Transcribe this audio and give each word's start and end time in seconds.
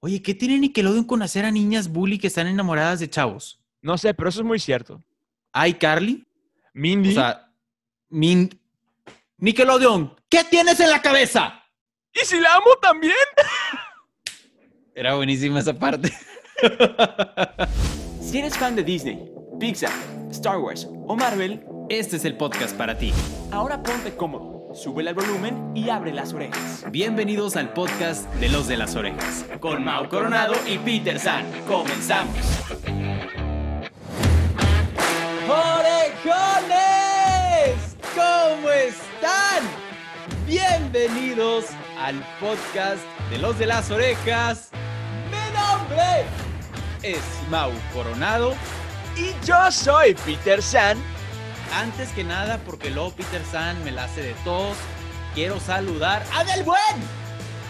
Oye, 0.00 0.22
¿qué 0.22 0.34
tiene 0.34 0.58
Nickelodeon 0.58 1.04
con 1.04 1.22
hacer 1.22 1.44
a 1.44 1.50
niñas 1.50 1.88
bully 1.88 2.18
que 2.18 2.28
están 2.28 2.46
enamoradas 2.46 3.00
de 3.00 3.10
chavos? 3.10 3.60
No 3.82 3.98
sé, 3.98 4.14
pero 4.14 4.28
eso 4.28 4.40
es 4.40 4.46
muy 4.46 4.58
cierto. 4.60 5.02
¿Ay, 5.52 5.74
Carly? 5.74 6.26
Mindy. 6.72 7.10
O 7.10 7.14
sea, 7.14 7.50
Min... 8.08 8.50
Nickelodeon, 9.38 10.14
¿qué 10.28 10.42
tienes 10.44 10.80
en 10.80 10.90
la 10.90 11.00
cabeza? 11.00 11.62
¿Y 12.12 12.24
si 12.26 12.40
la 12.40 12.54
amo 12.54 12.70
también? 12.82 13.12
Era 14.94 15.14
buenísima 15.14 15.60
esa 15.60 15.74
parte. 15.78 16.12
Si 18.20 18.36
eres 18.38 18.58
fan 18.58 18.76
de 18.76 18.82
Disney, 18.84 19.32
Pixar, 19.58 19.90
Star 20.30 20.58
Wars 20.58 20.86
o 21.06 21.16
Marvel, 21.16 21.64
Este 21.88 22.16
es 22.16 22.26
el 22.26 22.36
podcast 22.36 22.76
para 22.76 22.98
ti. 22.98 23.10
ahora 23.50 23.82
ponte 23.82 24.14
cómodo, 24.16 24.57
sube 24.78 25.02
el 25.02 25.12
volumen 25.12 25.72
y 25.74 25.90
abre 25.90 26.12
las 26.12 26.32
orejas. 26.32 26.84
Bienvenidos 26.90 27.56
al 27.56 27.72
podcast 27.72 28.32
de 28.34 28.48
los 28.48 28.68
de 28.68 28.76
las 28.76 28.94
orejas. 28.94 29.44
Con 29.58 29.84
Mau 29.84 30.08
Coronado 30.08 30.54
y 30.66 30.78
Peter 30.78 31.18
San, 31.18 31.44
comenzamos. 31.66 32.36
¡Orejones! 35.48 36.68
¿Cómo 38.14 38.70
están? 38.70 39.64
Bienvenidos 40.46 41.64
al 41.98 42.24
podcast 42.38 43.02
de 43.30 43.38
los 43.38 43.58
de 43.58 43.66
las 43.66 43.90
orejas. 43.90 44.70
Mi 45.28 45.58
nombre 45.58 46.24
es 47.02 47.22
Mau 47.50 47.72
Coronado. 47.92 48.54
Y 49.16 49.34
yo 49.44 49.72
soy 49.72 50.14
Peter 50.24 50.62
San. 50.62 51.17
Antes 51.74 52.10
que 52.10 52.24
nada, 52.24 52.58
porque 52.58 52.90
luego 52.90 53.12
Peter 53.12 53.42
San 53.50 53.82
me 53.84 53.90
la 53.90 54.04
hace 54.04 54.22
de 54.22 54.34
tos, 54.44 54.76
quiero 55.34 55.60
saludar 55.60 56.24
a 56.34 56.44
Del 56.44 56.64
Buen. 56.64 56.80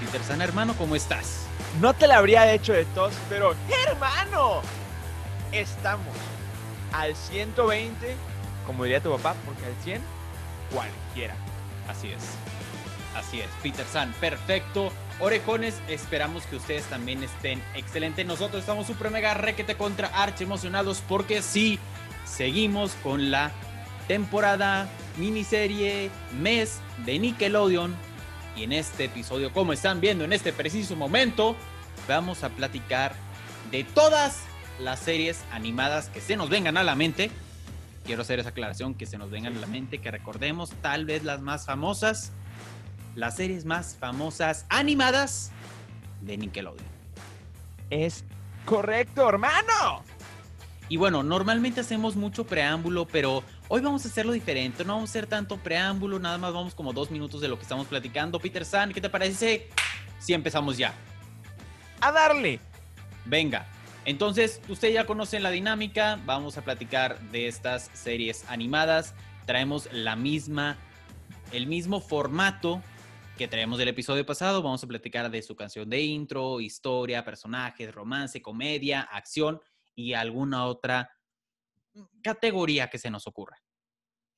Peter 0.01 0.23
San, 0.23 0.41
hermano, 0.41 0.75
¿cómo 0.79 0.95
estás? 0.97 1.47
No 1.81 1.95
te 1.95 2.07
la 2.07 2.19
habría 2.19 2.51
hecho 2.53 2.73
de 2.73 2.85
tos, 2.87 3.13
pero 3.29 3.55
hermano, 3.87 4.63
estamos 5.53 6.15
al 6.93 7.15
120, 7.17 8.17
como 8.67 8.85
diría 8.85 9.03
tu 9.03 9.11
papá, 9.17 9.35
porque 9.45 9.65
al 9.67 9.75
100 9.83 10.01
cualquiera. 10.73 11.35
Así 11.89 12.09
es. 12.09 12.23
Así 13.17 13.41
es, 13.41 13.49
Peter 13.63 13.87
San, 13.87 14.13
perfecto. 14.15 14.93
Orejones, 15.21 15.75
esperamos 15.89 16.45
que 16.45 16.57
ustedes 16.57 16.85
también 16.85 17.25
estén 17.25 17.61
excelentes. 17.75 18.25
Nosotros 18.25 18.61
estamos 18.61 18.87
super 18.87 19.11
mega 19.11 19.35
requete 19.35 19.77
contra 19.77 20.09
archi 20.09 20.45
emocionados 20.45 21.03
porque 21.09 21.43
sí, 21.43 21.81
seguimos 22.25 22.93
con 23.03 23.33
la 23.33 23.51
temporada, 24.09 24.89
miniserie, 25.19 26.11
mes 26.41 26.81
de 27.05 27.19
Nickelodeon. 27.19 27.95
Y 28.57 28.65
en 28.65 28.73
este 28.73 29.05
episodio, 29.05 29.53
como 29.53 29.73
están 29.73 30.01
viendo 30.01 30.25
en 30.25 30.33
este 30.33 30.53
preciso 30.53 30.97
momento, 30.97 31.55
vamos 32.09 32.43
a 32.43 32.49
platicar 32.49 33.15
de 33.71 33.85
todas 33.85 34.43
las 34.81 34.99
series 34.99 35.45
animadas 35.53 36.09
que 36.09 36.21
se 36.21 36.37
nos 36.37 36.49
vengan 36.49 36.77
a 36.77 36.83
la 36.83 36.97
mente. 36.97 37.31
Quiero 38.05 38.23
hacer 38.23 38.41
esa 38.41 38.49
aclaración, 38.49 38.95
que 38.95 39.07
se 39.07 39.19
nos 39.19 39.31
vengan 39.31 39.57
a 39.57 39.61
la 39.61 39.67
mente, 39.67 39.99
que 39.99 40.11
recordemos 40.11 40.71
tal 40.81 41.05
vez 41.05 41.23
las 41.23 41.41
más 41.43 41.67
famosas, 41.67 42.33
las 43.15 43.37
series 43.37 43.67
más 43.67 43.97
famosas 44.01 44.65
animadas 44.71 45.53
de 46.23 46.39
Nickelodeon. 46.39 46.87
Es 47.91 48.25
correcto, 48.65 49.29
hermano. 49.29 50.03
Y 50.91 50.97
bueno, 50.97 51.23
normalmente 51.23 51.81
hacemos 51.81 52.17
mucho 52.17 52.47
preámbulo, 52.47 53.07
pero 53.07 53.43
hoy 53.69 53.83
vamos 53.83 54.07
a 54.07 54.09
hacerlo 54.09 54.33
diferente. 54.33 54.85
No 54.85 54.95
vamos 54.95 55.11
a 55.11 55.13
hacer 55.13 55.27
tanto 55.27 55.59
preámbulo, 55.59 56.19
nada 56.19 56.39
más 56.39 56.55
vamos 56.55 56.75
como 56.75 56.95
dos 56.95 57.11
minutos 57.11 57.43
de 57.43 57.49
lo 57.49 57.57
que 57.57 57.63
estamos 57.63 57.87
platicando. 57.87 58.41
Peter 58.41 58.65
San, 58.65 58.93
¿qué 58.93 59.01
te 59.01 59.11
parece? 59.11 59.69
Si 60.19 60.33
empezamos 60.33 60.79
ya. 60.79 60.95
A 62.01 62.11
darle. 62.11 62.61
Venga. 63.27 63.67
Entonces, 64.07 64.63
ustedes 64.69 64.95
ya 64.95 65.05
conocen 65.05 65.43
la 65.43 65.51
dinámica. 65.51 66.19
Vamos 66.25 66.57
a 66.57 66.63
platicar 66.63 67.21
de 67.31 67.49
estas 67.49 67.91
series 67.93 68.49
animadas. 68.49 69.15
Traemos 69.45 69.91
la 69.93 70.17
misma, 70.17 70.79
el 71.53 71.67
mismo 71.67 72.01
formato 72.01 72.83
que 73.37 73.47
traemos 73.47 73.79
del 73.79 73.89
episodio 73.89 74.25
pasado. 74.25 74.63
Vamos 74.63 74.83
a 74.83 74.87
platicar 74.87 75.31
de 75.31 75.43
su 75.43 75.55
canción 75.55 75.91
de 75.91 76.01
intro, 76.01 76.63
historia, 76.63 77.27
personajes, 77.27 77.95
romance, 77.95 78.41
comedia, 78.41 79.03
acción 79.03 79.61
y 79.99 80.13
alguna 80.15 80.67
otra 80.67 81.11
categoría 82.23 82.89
que 82.89 82.99
se 82.99 83.11
nos 83.11 83.27
ocurra. 83.27 83.61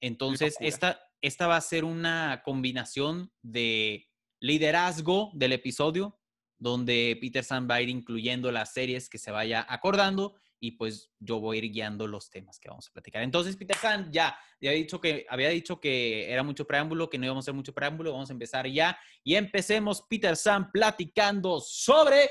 Entonces, 0.01 0.57
esta, 0.59 0.99
esta 1.21 1.47
va 1.47 1.57
a 1.57 1.61
ser 1.61 1.85
una 1.85 2.41
combinación 2.43 3.31
de 3.43 4.09
liderazgo 4.41 5.31
del 5.35 5.53
episodio, 5.53 6.19
donde 6.59 7.19
Peter 7.21 7.45
San 7.45 7.69
va 7.69 7.75
a 7.75 7.83
ir 7.83 7.91
incluyendo 7.91 8.51
las 8.51 8.73
series 8.73 9.11
que 9.11 9.19
se 9.19 9.31
vaya 9.31 9.67
acordando 9.69 10.35
y 10.59 10.73
pues 10.73 11.11
yo 11.19 11.41
voy 11.41 11.59
a 11.59 11.65
ir 11.65 11.73
guiando 11.73 12.07
los 12.07 12.31
temas 12.31 12.59
que 12.59 12.71
vamos 12.71 12.89
a 12.89 12.93
platicar. 12.93 13.23
Entonces, 13.23 13.55
Peter 13.57 13.77
San 13.77 14.11
ya, 14.11 14.39
ya 14.63 14.71
había 14.71 14.81
dicho 14.81 14.99
que 14.99 15.27
había 15.29 15.51
dicho 15.51 15.79
que 15.79 16.33
era 16.33 16.43
mucho 16.43 16.67
preámbulo, 16.67 17.11
que 17.11 17.19
no 17.19 17.27
íbamos 17.27 17.43
a 17.43 17.45
hacer 17.45 17.55
mucho 17.55 17.75
preámbulo, 17.75 18.13
vamos 18.13 18.31
a 18.31 18.33
empezar 18.33 18.67
ya 18.67 18.99
y 19.23 19.35
empecemos 19.35 20.07
Peter 20.09 20.37
San 20.37 20.71
platicando 20.71 21.61
sobre 21.61 22.31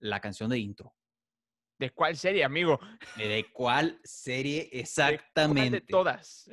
la 0.00 0.18
canción 0.20 0.50
de 0.50 0.58
intro. 0.58 0.96
¿De 1.80 1.88
cuál 1.88 2.14
serie, 2.14 2.44
amigo? 2.44 2.78
¿De 3.16 3.46
cuál 3.54 3.98
serie 4.04 4.68
exactamente? 4.70 5.80
¿De, 5.80 5.86
todas. 5.86 6.50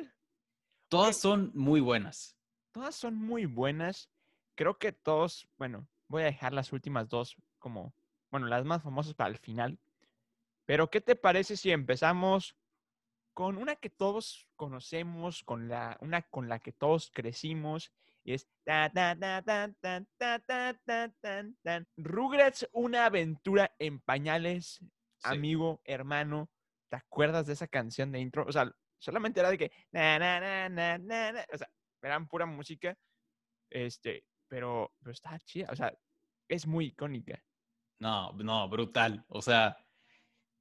Todas 0.87 1.17
son 1.17 1.51
muy 1.53 1.81
buenas. 1.81 2.37
Todas 2.71 2.95
son 2.95 3.15
muy 3.15 3.45
buenas. 3.45 4.09
Creo 4.55 4.77
que 4.77 4.93
todos, 4.93 5.49
bueno, 5.57 5.85
voy 6.07 6.21
a 6.21 6.27
dejar 6.27 6.53
las 6.53 6.71
últimas 6.71 7.09
dos 7.09 7.35
como, 7.59 7.93
bueno, 8.31 8.47
las 8.47 8.63
más 8.63 8.81
famosas 8.81 9.15
para 9.15 9.29
el 9.29 9.37
final. 9.37 9.77
Pero, 10.63 10.89
¿qué 10.89 11.01
te 11.01 11.17
parece 11.17 11.57
si 11.57 11.71
empezamos 11.71 12.55
con 13.33 13.57
una 13.57 13.75
que 13.75 13.89
todos 13.89 14.47
conocemos, 14.55 15.43
con 15.43 15.67
la, 15.67 15.97
una 15.99 16.21
con 16.21 16.47
la 16.47 16.59
que 16.59 16.71
todos 16.71 17.11
crecimos? 17.13 17.91
Y 18.23 18.31
es 18.31 18.47
Rugrats, 21.97 22.69
una 22.71 23.05
aventura 23.05 23.75
en 23.77 23.99
pañales 23.99 24.81
Sí. 25.19 25.29
amigo, 25.29 25.81
hermano. 25.83 26.49
¿Te 26.89 26.95
acuerdas 26.95 27.47
de 27.47 27.53
esa 27.53 27.67
canción 27.67 28.11
de 28.11 28.19
intro? 28.19 28.45
O 28.47 28.51
sea, 28.51 28.71
solamente 28.99 29.39
era 29.39 29.49
de 29.49 29.57
que 29.57 29.71
na, 29.91 30.17
na, 30.19 30.39
na, 30.39 30.69
na, 30.69 30.97
na, 30.97 31.31
na, 31.33 31.45
o 31.51 31.57
sea, 31.57 31.69
eran 32.01 32.27
pura 32.27 32.45
música. 32.45 32.97
Este, 33.69 34.25
pero, 34.47 34.93
pero 34.99 35.11
está 35.11 35.37
chida, 35.39 35.67
o 35.71 35.75
sea, 35.75 35.93
es 36.47 36.65
muy 36.65 36.87
icónica. 36.87 37.43
No, 37.99 38.31
no, 38.33 38.69
brutal. 38.69 39.25
O 39.27 39.41
sea, 39.41 39.77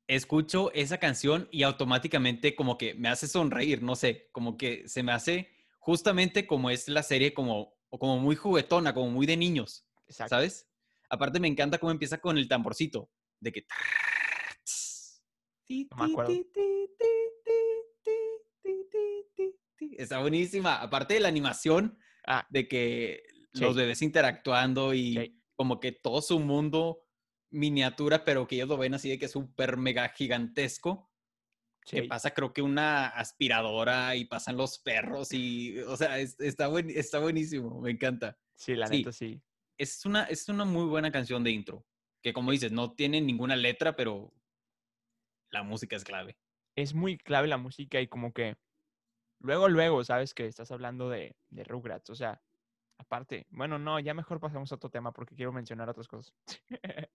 escucho 0.07 0.73
esa 0.73 0.99
canción 0.99 1.49
y 1.51 1.63
automáticamente 1.63 2.55
como 2.55 2.79
que 2.79 2.95
me 2.95 3.09
hace 3.09 3.29
sonreír, 3.29 3.83
no 3.83 3.95
sé, 3.95 4.29
como 4.33 4.57
que 4.57 4.89
se 4.89 5.03
me 5.03 5.13
hace 5.13 5.55
justamente 5.79 6.47
como 6.47 6.71
es 6.71 6.89
la 6.89 7.03
serie 7.03 7.35
como, 7.35 7.79
o 7.89 7.99
como 7.99 8.19
muy 8.19 8.37
juguetona, 8.37 8.95
como 8.95 9.11
muy 9.11 9.27
de 9.27 9.37
niños, 9.37 9.87
Exacto. 10.07 10.35
¿sabes? 10.35 10.69
Aparte 11.09 11.39
me 11.39 11.49
encanta 11.49 11.79
cómo 11.79 11.93
empieza 11.93 12.19
con 12.19 12.39
el 12.39 12.49
tamborcito, 12.49 13.11
de 13.41 13.53
que... 13.53 13.67
No 15.69 15.97
me 16.07 16.13
acuerdo. 16.13 16.33
Está 19.99 20.21
buenísima. 20.21 20.77
Aparte 20.81 21.15
de 21.15 21.21
la 21.21 21.29
animación, 21.29 21.99
Ah, 22.29 22.45
de 22.51 22.67
que 22.67 23.23
Sí. 23.55 23.61
los 23.61 23.77
bebés 23.77 24.03
interactuando 24.03 24.93
y 24.95 25.15
Sí. 25.15 25.41
como 25.55 25.79
que 25.79 25.93
todo 25.93 26.21
su 26.21 26.41
mundo 26.41 27.05
miniatura, 27.53 28.25
pero 28.25 28.49
que 28.49 28.57
ellos 28.57 28.69
lo 28.69 28.77
ven 28.77 28.95
así 28.95 29.09
de 29.09 29.17
que 29.17 29.27
es 29.27 29.31
súper 29.31 29.77
mega 29.77 30.09
gigantesco. 30.09 31.09
Que 31.89 32.01
sí. 32.03 32.09
pasa 32.09 32.33
creo 32.35 32.53
que 32.53 32.63
una 32.63 33.07
aspiradora 33.07 34.17
y 34.17 34.25
pasan 34.25 34.57
los 34.57 34.81
perros 34.81 35.33
y, 35.33 35.79
o 35.79 35.97
sea, 35.97 36.19
es- 36.19 36.41
está, 36.41 36.67
buen, 36.67 36.91
está 36.91 37.21
buenísimo, 37.21 37.81
me 37.81 37.93
encanta. 37.93 38.37
Sí, 38.57 38.75
la 38.75 38.89
neta 38.89 39.13
sí. 39.13 39.41
Es 39.79 40.05
una, 40.05 40.25
es 40.25 40.49
una 40.49 40.65
muy 40.65 40.87
buena 40.87 41.13
canción 41.13 41.45
de 41.45 41.53
intro, 41.53 41.87
que 42.23 42.33
como 42.33 42.51
dices, 42.51 42.73
no 42.73 42.93
tiene 42.97 43.21
ninguna 43.21 43.55
letra, 43.55 43.95
pero 43.95 44.35
la 45.51 45.63
música 45.63 45.97
es 45.97 46.05
clave. 46.05 46.37
Es 46.75 46.95
muy 46.95 47.19
clave 47.19 47.49
la 47.49 47.57
música 47.57 48.01
y 48.01 48.09
como 48.09 48.33
que 48.33 48.57
luego, 49.41 49.69
luego, 49.69 50.05
sabes 50.05 50.35
que 50.35 50.47
estás 50.47 50.71
hablando 50.71 51.09
de, 51.09 51.37
de 51.51 51.65
Rugrats. 51.65 52.11
O 52.11 52.15
sea, 52.15 52.43
aparte, 52.99 53.47
bueno, 53.51 53.79
no, 53.79 53.99
ya 54.01 54.15
mejor 54.15 54.41
pasemos 54.41 54.71
a 54.73 54.75
otro 54.75 54.91
tema 54.91 55.13
porque 55.13 55.35
quiero 55.35 55.53
mencionar 55.53 55.89
otras 55.89 56.09
cosas. 56.09 56.35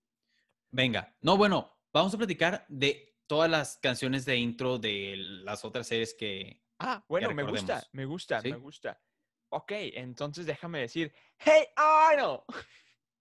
Venga, 0.72 1.16
no, 1.22 1.38
bueno, 1.38 1.72
vamos 1.94 2.13
a 2.13 2.18
platicar 2.18 2.66
de 2.69 3.18
todas 3.28 3.50
las 3.50 3.78
canciones 3.78 4.25
de 4.25 4.38
intro 4.38 4.78
de 4.78 5.16
las 5.18 5.63
otras 5.66 5.88
series 5.88 6.13
que, 6.13 6.62
Ah, 6.83 7.06
bueno, 7.07 7.31
me 7.31 7.44
gusta, 7.44 7.88
me 7.92 8.06
gusta, 8.06 8.42
¿Sí? 8.42 8.50
me 8.50 8.57
gusta. 8.57 9.00
Ok, 9.50 9.72
entonces 9.72 10.48
déjame 10.48 10.80
decir, 10.80 11.13
Hey 11.38 11.66
Arnold. 11.75 12.42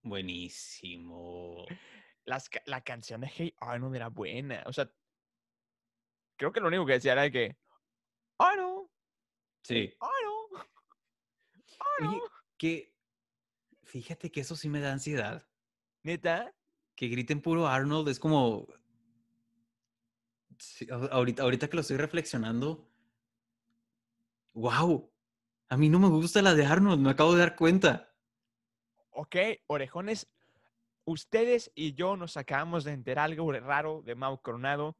Buenísimo. 0.01 1.67
Las 2.25 2.49
la 2.65 2.81
canción 2.81 3.21
de 3.21 3.27
Hey 3.27 3.53
Arnold 3.59 3.95
era 3.95 4.07
buena. 4.07 4.63
O 4.65 4.73
sea, 4.73 4.91
creo 6.41 6.51
que 6.51 6.59
lo 6.59 6.69
único 6.69 6.87
que 6.87 6.93
decía 6.93 7.11
era 7.11 7.21
de 7.21 7.31
que 7.31 7.55
Arnold, 8.39 8.89
Sí. 9.61 9.93
Arnold, 9.99 10.67
Oye, 11.99 12.07
Arnold. 12.07 12.21
que 12.57 12.95
fíjate 13.83 14.31
que 14.31 14.41
eso 14.41 14.55
sí 14.55 14.67
me 14.69 14.79
da 14.79 14.91
ansiedad. 14.91 15.47
Neta, 16.01 16.51
que 16.95 17.09
griten 17.09 17.41
puro 17.43 17.67
Arnold 17.67 18.09
es 18.09 18.19
como. 18.19 18.65
Sí, 20.57 20.87
ahorita, 20.89 21.43
ahorita 21.43 21.69
que 21.69 21.75
lo 21.75 21.81
estoy 21.81 21.97
reflexionando. 21.97 22.89
¡Wow! 24.53 25.11
A 25.69 25.77
mí 25.77 25.89
no 25.89 25.99
me 25.99 26.09
gusta 26.09 26.41
la 26.41 26.55
de 26.55 26.65
Arnold, 26.65 26.99
me 27.01 27.11
acabo 27.11 27.33
de 27.33 27.39
dar 27.39 27.55
cuenta. 27.55 28.11
Ok, 29.11 29.35
orejones, 29.67 30.27
ustedes 31.05 31.71
y 31.75 31.93
yo 31.93 32.17
nos 32.17 32.35
acabamos 32.35 32.83
de 32.83 32.93
enterar 32.93 33.25
algo 33.25 33.51
raro 33.51 34.01
de 34.01 34.15
Mau 34.15 34.41
Coronado. 34.41 34.97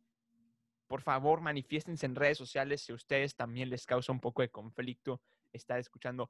Por 0.91 1.01
favor, 1.03 1.39
manifiéstense 1.39 2.05
en 2.05 2.15
redes 2.15 2.38
sociales 2.38 2.81
si 2.81 2.91
a 2.91 2.95
ustedes 2.95 3.33
también 3.33 3.69
les 3.69 3.85
causa 3.85 4.11
un 4.11 4.19
poco 4.19 4.41
de 4.41 4.49
conflicto 4.49 5.21
estar 5.53 5.79
escuchando 5.79 6.29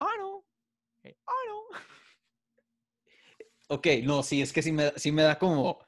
"Ah, 0.00 0.14
no, 0.18 0.46
eh, 1.02 1.14
ah, 1.26 1.32
no". 1.46 1.78
Ok, 3.68 3.86
no, 4.04 4.22
sí, 4.22 4.40
es 4.40 4.50
que 4.50 4.62
sí 4.62 4.72
me, 4.72 4.92
sí 4.96 5.12
me 5.12 5.20
da 5.24 5.38
como. 5.38 5.78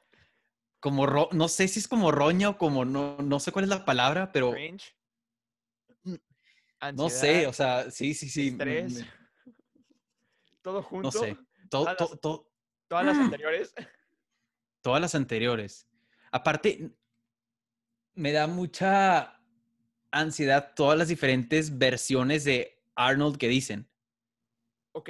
Como 0.79 1.07
ro- 1.07 1.29
no 1.31 1.47
sé 1.47 1.67
si 1.67 1.79
es 1.79 1.87
como 1.87 2.11
roña 2.11 2.49
o 2.49 2.57
como 2.59 2.85
no, 2.85 3.17
no 3.17 3.39
sé 3.39 3.51
cuál 3.51 3.63
es 3.63 3.69
la 3.69 3.85
palabra, 3.85 4.31
pero 4.31 4.51
Cringe. 4.51 4.95
Mm, 6.03 6.15
no 6.93 7.09
sé, 7.09 7.47
o 7.47 7.53
sea, 7.53 7.89
sí, 7.89 8.13
sí, 8.13 8.29
sí. 8.29 8.49
estrés, 8.49 8.93
me- 8.93 9.05
todo 10.61 10.83
junto, 10.83 11.07
no 11.07 11.11
sé. 11.11 11.33
to- 11.35 11.45
todas 11.69 11.97
to- 11.97 12.07
las- 12.11 12.19
to- 12.21 12.51
todas 12.87 13.03
las 13.03 13.17
anteriores. 13.17 13.73
todas 14.81 15.01
las 15.01 15.15
anteriores. 15.15 15.87
Aparte, 16.31 16.91
me 18.15 18.31
da 18.31 18.47
mucha 18.47 19.39
ansiedad 20.11 20.73
todas 20.75 20.97
las 20.97 21.07
diferentes 21.07 21.77
versiones 21.77 22.43
de 22.43 22.83
Arnold 22.95 23.37
que 23.37 23.47
dicen. 23.47 23.87
Ok, 24.93 25.09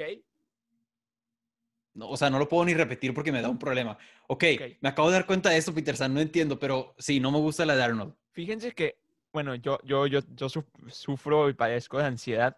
No, 1.94 2.08
o 2.08 2.16
sea, 2.16 2.30
no 2.30 2.38
lo 2.38 2.48
puedo 2.48 2.64
ni 2.64 2.72
repetir 2.72 3.12
porque 3.12 3.32
me 3.32 3.42
da 3.42 3.50
un 3.50 3.58
problema. 3.58 3.98
Ok, 4.26 4.44
Ok. 4.54 4.62
me 4.80 4.88
acabo 4.88 5.08
de 5.08 5.14
dar 5.14 5.26
cuenta 5.26 5.50
de 5.50 5.58
esto, 5.58 5.74
Peter 5.74 5.94
San, 5.96 6.14
no 6.14 6.20
entiendo, 6.20 6.58
pero 6.58 6.94
sí, 6.98 7.20
no 7.20 7.30
me 7.30 7.38
gusta 7.38 7.66
la 7.66 7.76
de 7.76 7.82
Arnold. 7.82 8.14
fíjense 8.30 8.72
que, 8.72 8.96
bueno, 9.32 9.54
yo, 9.56 9.78
yo, 9.84 10.06
yo, 10.06 10.20
yo 10.34 10.48
suf- 10.48 10.90
sufro 10.90 11.50
y 11.50 11.54
padezco 11.54 11.98
de 11.98 12.04
ansiedad 12.04 12.56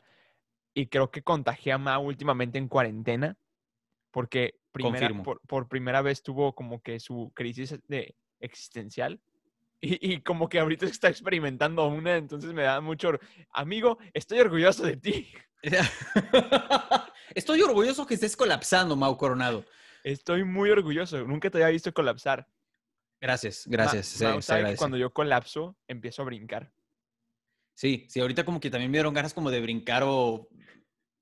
y 0.72 0.86
creo 0.86 1.10
que 1.10 1.22
contagié 1.22 1.72
a 1.72 1.98
últimamente 1.98 2.58
en 2.58 2.68
cuarentena 2.68 3.36
porque 4.12 4.60
primera, 4.70 5.08
por, 5.24 5.40
por 5.40 5.68
primera 5.68 6.00
vez 6.00 6.22
tuvo 6.22 6.54
como 6.54 6.80
que 6.80 7.00
su 7.00 7.32
crisis 7.34 7.76
de 7.88 8.16
existencial 8.38 9.20
y, 9.80 10.14
y 10.14 10.20
como 10.22 10.48
que 10.48 10.58
ahorita 10.58 10.86
está 10.86 11.08
experimentando 11.08 11.86
una, 11.86 12.16
entonces 12.16 12.52
me 12.52 12.62
da 12.62 12.80
mucho... 12.80 13.12
Amigo, 13.50 13.98
estoy 14.12 14.40
orgulloso 14.40 14.84
de 14.84 14.96
ti. 14.96 15.28
Estoy 17.34 17.62
orgulloso 17.62 18.06
que 18.06 18.14
estés 18.14 18.36
colapsando, 18.36 18.96
Mau 18.96 19.16
Coronado. 19.16 19.64
Estoy 20.04 20.44
muy 20.44 20.70
orgulloso. 20.70 21.24
Nunca 21.24 21.50
te 21.50 21.58
había 21.58 21.68
visto 21.68 21.92
colapsar. 21.92 22.46
Gracias, 23.20 23.66
Ma- 23.66 23.72
gracias. 23.72 24.20
Mau 24.20 24.40
que 24.40 24.52
agradece. 24.52 24.76
cuando 24.78 24.96
yo 24.96 25.12
colapso, 25.12 25.76
empiezo 25.88 26.22
a 26.22 26.26
brincar. 26.26 26.72
Sí, 27.76 28.06
sí, 28.08 28.20
ahorita 28.20 28.44
como 28.44 28.60
que 28.60 28.70
también 28.70 28.90
me 28.90 28.98
dieron 28.98 29.14
ganas 29.14 29.34
como 29.34 29.50
de 29.50 29.60
brincar 29.60 30.02
o 30.04 30.48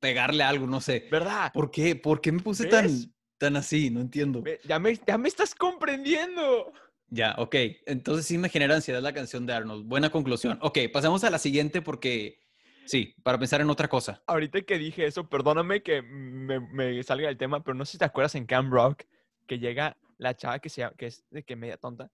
pegarle 0.00 0.42
algo, 0.42 0.66
no 0.66 0.80
sé. 0.80 1.08
¿Verdad? 1.10 1.52
¿Por 1.52 1.70
qué? 1.70 1.96
¿Por 1.96 2.20
qué 2.20 2.32
me 2.32 2.42
puse 2.42 2.64
¿Ves? 2.64 2.70
tan, 2.70 3.14
tan 3.38 3.56
así? 3.56 3.90
No 3.90 4.00
entiendo. 4.00 4.42
Ya 4.64 4.78
me, 4.78 4.96
ya 5.06 5.16
me 5.16 5.28
estás 5.28 5.54
comprendiendo. 5.54 6.72
Ya, 7.14 7.34
ok. 7.36 7.54
Entonces 7.84 8.24
sí 8.24 8.38
me 8.38 8.48
genera 8.48 8.74
ansiedad 8.74 9.02
la 9.02 9.12
canción 9.12 9.44
de 9.44 9.52
Arnold. 9.52 9.86
Buena 9.86 10.08
conclusión. 10.10 10.58
Ok, 10.62 10.78
pasemos 10.90 11.22
a 11.24 11.30
la 11.30 11.38
siguiente 11.38 11.82
porque, 11.82 12.40
sí, 12.86 13.14
para 13.22 13.38
pensar 13.38 13.60
en 13.60 13.68
otra 13.68 13.86
cosa. 13.86 14.22
Ahorita 14.26 14.62
que 14.62 14.78
dije 14.78 15.04
eso, 15.04 15.28
perdóname 15.28 15.82
que 15.82 16.00
me, 16.00 16.58
me 16.58 17.02
salga 17.02 17.28
del 17.28 17.36
tema, 17.36 17.62
pero 17.62 17.74
no 17.74 17.84
sé 17.84 17.92
si 17.92 17.98
te 17.98 18.06
acuerdas 18.06 18.34
en 18.34 18.46
Camp 18.46 18.72
Rock 18.72 19.02
que 19.46 19.58
llega 19.58 19.98
la 20.16 20.34
chava 20.34 20.58
que, 20.58 20.70
se, 20.70 20.80
llama- 20.80 20.96
que 20.96 21.06
es 21.08 21.22
de 21.30 21.42
que 21.42 21.54
media 21.54 21.76
tonta, 21.76 22.10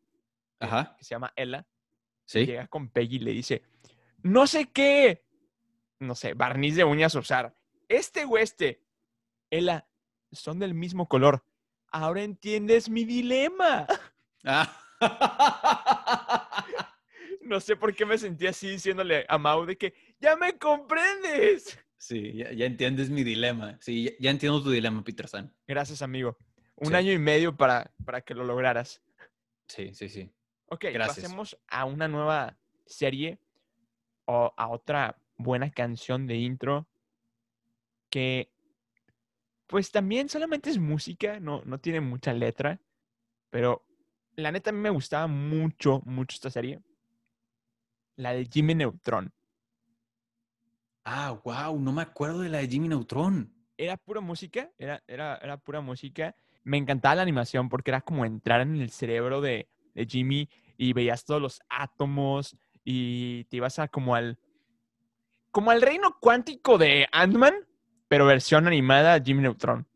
que- 0.58 0.66
Ajá, 0.66 0.96
que 0.98 1.04
se 1.04 1.14
llama 1.14 1.32
Ella, 1.36 1.64
sí. 2.24 2.44
llega 2.44 2.66
con 2.66 2.88
Peggy 2.90 3.16
y 3.16 3.20
le 3.20 3.30
dice, 3.32 3.62
no 4.24 4.48
sé 4.48 4.66
qué, 4.72 5.24
no 6.00 6.16
sé, 6.16 6.34
barniz 6.34 6.74
de 6.74 6.82
uñas 6.82 7.14
usar, 7.14 7.56
este 7.86 8.24
o 8.24 8.36
este. 8.36 8.82
Ella, 9.48 9.86
son 10.32 10.58
del 10.58 10.74
mismo 10.74 11.06
color. 11.06 11.44
Ahora 11.92 12.22
entiendes 12.24 12.90
mi 12.90 13.04
dilema. 13.04 13.86
Ah. 14.44 14.70
No 17.42 17.60
sé 17.60 17.76
por 17.76 17.94
qué 17.94 18.04
me 18.04 18.18
sentí 18.18 18.46
así 18.46 18.68
diciéndole 18.68 19.24
a 19.26 19.38
Mau 19.38 19.64
de 19.64 19.78
que 19.78 19.94
ya 20.20 20.36
me 20.36 20.58
comprendes. 20.58 21.78
Sí, 21.96 22.34
ya, 22.36 22.52
ya 22.52 22.66
entiendes 22.66 23.08
mi 23.08 23.24
dilema. 23.24 23.78
Sí, 23.80 24.04
ya, 24.04 24.10
ya 24.20 24.30
entiendo 24.30 24.62
tu 24.62 24.70
dilema, 24.70 25.02
Peter 25.02 25.26
San. 25.28 25.54
Gracias, 25.66 26.02
amigo. 26.02 26.36
Un 26.76 26.88
Sí. 26.88 26.94
año 26.94 27.12
y 27.12 27.18
medio 27.18 27.56
para, 27.56 27.90
para 28.04 28.20
que 28.20 28.34
lo 28.34 28.44
lograras. 28.44 29.02
Sí, 29.66 29.94
sí, 29.94 30.10
sí. 30.10 30.30
Ok, 30.66 30.84
Gracias. 30.92 31.16
pasemos 31.16 31.58
a 31.68 31.86
una 31.86 32.06
nueva 32.06 32.58
serie 32.84 33.38
o 34.26 34.52
a 34.54 34.68
otra 34.68 35.16
buena 35.38 35.70
canción 35.70 36.26
de 36.26 36.36
intro 36.36 36.86
que 38.10 38.50
pues 39.66 39.90
también 39.90 40.28
solamente 40.28 40.68
es 40.70 40.78
música, 40.78 41.40
no, 41.40 41.62
no 41.64 41.78
tiene 41.80 42.00
mucha 42.00 42.32
letra, 42.34 42.80
pero 43.50 43.86
la 44.38 44.52
neta 44.52 44.70
a 44.70 44.73
mí 44.73 44.79
me 44.79 44.90
gustaba 44.90 45.26
mucho, 45.26 46.00
mucho 46.05 46.37
esta 46.37 46.49
serie. 46.49 46.81
La 48.14 48.32
de 48.32 48.46
Jimmy 48.46 48.75
Neutron. 48.75 49.32
Ah, 51.05 51.40
wow, 51.44 51.79
no 51.81 51.93
me 51.93 52.02
acuerdo 52.02 52.40
de 52.40 52.49
la 52.49 52.58
de 52.58 52.69
Jimmy 52.69 52.88
Neutron. 52.88 53.52
Era 53.76 53.96
pura 53.96 54.20
música, 54.20 54.70
era, 54.79 55.02
era, 55.08 55.37
era 55.38 55.56
pura 55.56 55.81
música. 55.81 56.37
Me 56.62 56.76
encantaba 56.76 57.17
la 57.17 57.23
animación 57.23 57.69
porque 57.69 57.90
era 57.90 58.00
como 58.00 58.25
entrar 58.25 58.61
en 58.61 58.76
el 58.76 58.90
cerebro 58.90 59.40
de, 59.40 59.69
de 59.94 60.06
Jimmy 60.06 60.49
y 60.76 60.93
veías 60.93 61.25
todos 61.25 61.43
los 61.43 61.61
átomos 61.69 62.56
y 62.85 63.44
te 63.44 63.56
ibas 63.56 63.81
a 63.81 63.88
como 63.88 64.14
al 64.14 64.38
como 65.50 65.73
al 65.73 65.82
reino 65.82 66.17
cuántico 66.20 66.79
de 66.79 67.08
Ant-Man, 67.11 67.55
pero 68.06 68.26
versión 68.26 68.69
animada 68.69 69.20
Jimmy 69.20 69.43
Neutron. 69.43 69.88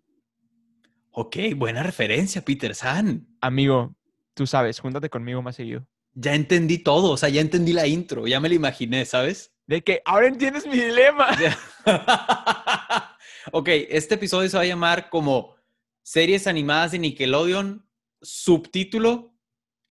Ok, 1.13 1.37
buena 1.55 1.85
referencia, 1.85 2.43
Peter 2.43 2.75
San. 2.75 3.29
Amigo, 3.41 3.95
tú 4.35 4.47
sabes, 4.47 4.81
júntate 4.81 5.11
conmigo 5.11 5.43
más 5.43 5.57
seguido. 5.57 5.87
Ya 6.15 6.35
entendí 6.35 6.79
todo, 6.79 7.13
o 7.13 7.17
sea, 7.17 7.29
ya 7.29 7.41
entendí 7.41 7.73
la 7.73 7.87
intro, 7.87 8.27
ya 8.27 8.41
me 8.41 8.49
la 8.49 8.55
imaginé, 8.55 9.05
¿sabes? 9.05 9.53
De 9.67 9.83
que 9.83 10.03
ahora 10.05 10.27
entiendes 10.27 10.67
mi 10.67 10.77
dilema. 10.77 11.29
ok, 13.53 13.69
este 13.89 14.17
episodio 14.17 14.49
se 14.49 14.57
va 14.57 14.63
a 14.63 14.67
llamar 14.67 15.09
como 15.09 15.55
Series 16.03 16.47
animadas 16.47 16.93
de 16.93 16.99
Nickelodeon, 16.99 17.87
subtítulo 18.21 19.33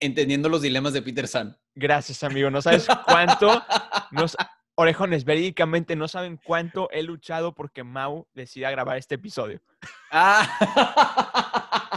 Entendiendo 0.03 0.49
los 0.49 0.63
dilemas 0.63 0.93
de 0.93 1.03
Peter 1.03 1.27
San. 1.27 1.55
Gracias, 1.75 2.23
amigo. 2.23 2.49
No 2.49 2.63
sabes 2.63 2.87
cuánto 3.05 3.63
nos 4.11 4.35
orejones, 4.73 5.25
verídicamente 5.25 5.95
no 5.95 6.07
saben 6.07 6.39
cuánto 6.43 6.89
he 6.91 7.03
luchado 7.03 7.53
porque 7.53 7.83
Mau 7.83 8.27
decida 8.33 8.71
grabar 8.71 8.97
este 8.97 9.15
episodio. 9.15 9.61
Ah. 10.11 11.87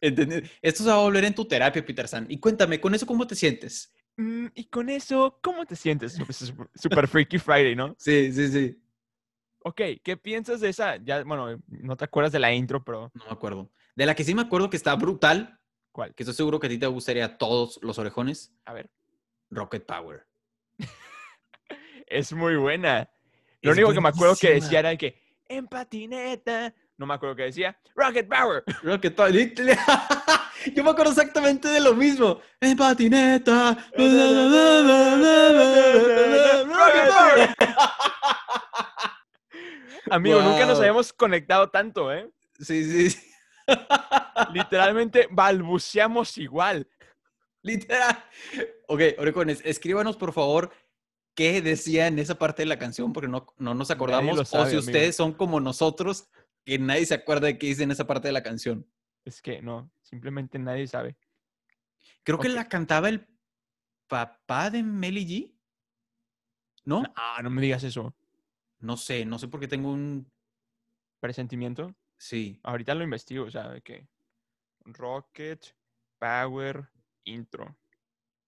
Esto 0.00 0.82
se 0.82 0.88
va 0.88 0.96
a 0.96 1.02
volver 1.02 1.24
en 1.24 1.34
tu 1.34 1.44
terapia, 1.46 1.84
Peter 1.84 2.08
San. 2.08 2.26
Y 2.30 2.38
cuéntame, 2.38 2.80
¿con 2.80 2.94
eso 2.94 3.06
cómo 3.06 3.26
te 3.26 3.34
sientes? 3.34 3.92
Mm, 4.16 4.46
y 4.54 4.64
con 4.66 4.88
eso, 4.88 5.38
¿cómo 5.42 5.66
te 5.66 5.76
sientes? 5.76 6.18
Es 6.18 6.52
Super 6.74 7.06
Freaky 7.08 7.38
Friday, 7.38 7.74
¿no? 7.74 7.94
Sí, 7.98 8.32
sí, 8.32 8.48
sí. 8.48 8.82
Ok, 9.60 9.80
¿qué 10.02 10.16
piensas 10.16 10.60
de 10.60 10.68
esa? 10.68 10.96
Ya, 10.96 11.24
bueno, 11.24 11.60
no 11.66 11.96
te 11.96 12.04
acuerdas 12.04 12.32
de 12.32 12.38
la 12.38 12.52
intro, 12.52 12.82
pero 12.84 13.10
No 13.14 13.24
me 13.24 13.32
acuerdo. 13.32 13.70
De 13.94 14.06
la 14.06 14.14
que 14.14 14.24
sí 14.24 14.34
me 14.34 14.42
acuerdo 14.42 14.70
que 14.70 14.76
está 14.76 14.94
brutal, 14.94 15.58
¿cuál? 15.90 16.14
que 16.14 16.22
estoy 16.22 16.34
seguro 16.36 16.60
que 16.60 16.66
a 16.68 16.70
ti 16.70 16.78
te 16.78 16.86
gustaría 16.86 17.24
a 17.24 17.36
todos 17.38 17.78
los 17.82 17.98
orejones, 17.98 18.54
A 18.64 18.72
ver. 18.72 18.90
Rocket 19.50 19.84
Power. 19.84 20.26
Es 22.06 22.32
muy 22.32 22.56
buena. 22.56 23.10
Lo 23.62 23.72
Es 23.72 23.76
único 23.76 23.92
que 23.92 24.00
me 24.00 24.08
acuerdo 24.08 24.36
que 24.36 24.54
decía 24.54 24.78
era 24.78 24.96
que 24.96 25.20
en 25.48 25.66
patineta. 25.66 26.72
No 26.98 27.06
me 27.06 27.14
acuerdo 27.14 27.36
que 27.36 27.44
decía 27.44 27.78
Rocket 27.94 28.28
Power. 28.28 28.64
Rocket 28.82 29.14
Power. 29.14 29.32
Yo 30.74 30.82
me 30.82 30.90
acuerdo 30.90 31.12
exactamente 31.12 31.68
de 31.68 31.80
lo 31.80 31.94
mismo. 31.94 32.40
En 32.60 32.76
patineta. 32.76 33.76
Rocket 33.96 34.12
Power. 37.08 37.54
Amigo, 40.10 40.40
nunca 40.40 40.66
nos 40.66 40.78
habíamos 40.78 41.12
conectado 41.12 41.68
tanto, 41.68 42.12
¿eh? 42.12 42.30
Sí, 42.60 42.84
sí, 42.84 43.10
sí. 43.10 43.32
Literalmente 44.52 45.28
balbuceamos 45.30 46.38
igual. 46.38 46.88
Literal. 47.62 48.24
Ok, 48.86 49.00
orejones, 49.18 49.60
escríbanos 49.64 50.16
por 50.16 50.32
favor 50.32 50.70
qué 51.34 51.60
decía 51.60 52.06
en 52.06 52.18
esa 52.18 52.36
parte 52.36 52.62
de 52.62 52.66
la 52.66 52.78
canción, 52.78 53.12
porque 53.12 53.28
no, 53.28 53.46
no 53.58 53.74
nos 53.74 53.90
acordamos. 53.90 54.38
o 54.40 54.44
si 54.44 54.56
amigo. 54.56 54.78
ustedes 54.78 55.14
son 55.14 55.32
como 55.32 55.60
nosotros, 55.60 56.28
que 56.66 56.78
nadie 56.78 57.06
se 57.06 57.14
acuerda 57.14 57.46
de 57.46 57.56
qué 57.56 57.68
dice 57.68 57.84
en 57.84 57.92
esa 57.92 58.06
parte 58.06 58.28
de 58.28 58.32
la 58.32 58.42
canción. 58.42 58.84
Es 59.24 59.40
que 59.40 59.62
no, 59.62 59.90
simplemente 60.02 60.58
nadie 60.58 60.86
sabe. 60.86 61.16
Creo 62.24 62.38
que 62.38 62.48
la 62.48 62.68
cantaba 62.68 63.08
el 63.08 63.26
papá 64.08 64.68
de 64.70 64.82
Melly 64.82 65.26
G. 65.26 65.52
¿No? 66.84 67.02
Ah, 67.16 67.40
no 67.42 67.50
me 67.50 67.62
digas 67.62 67.82
eso. 67.84 68.14
No 68.80 68.96
sé, 68.96 69.24
no 69.24 69.38
sé 69.38 69.48
por 69.48 69.60
qué 69.60 69.68
tengo 69.68 69.90
un. 69.92 70.30
Presentimiento. 71.20 71.94
Sí. 72.18 72.60
Ahorita 72.62 72.94
lo 72.94 73.02
investigo, 73.04 73.44
o 73.46 73.50
sea, 73.50 73.68
de 73.70 73.80
que 73.80 74.06
Rocket 74.84 75.64
Power 76.18 76.88
Intro. 77.24 77.76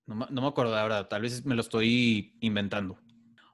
No, 0.07 0.15
me- 0.15 0.27
no 0.31 0.43
me 0.43 0.49
acuerdo, 0.49 0.75
la 0.75 0.83
verdad. 0.83 1.09
Tal 1.09 1.23
vez 1.23 1.45
me 1.45 1.55
lo 1.55 1.61
estoy 1.63 2.37
inventando. 2.41 3.01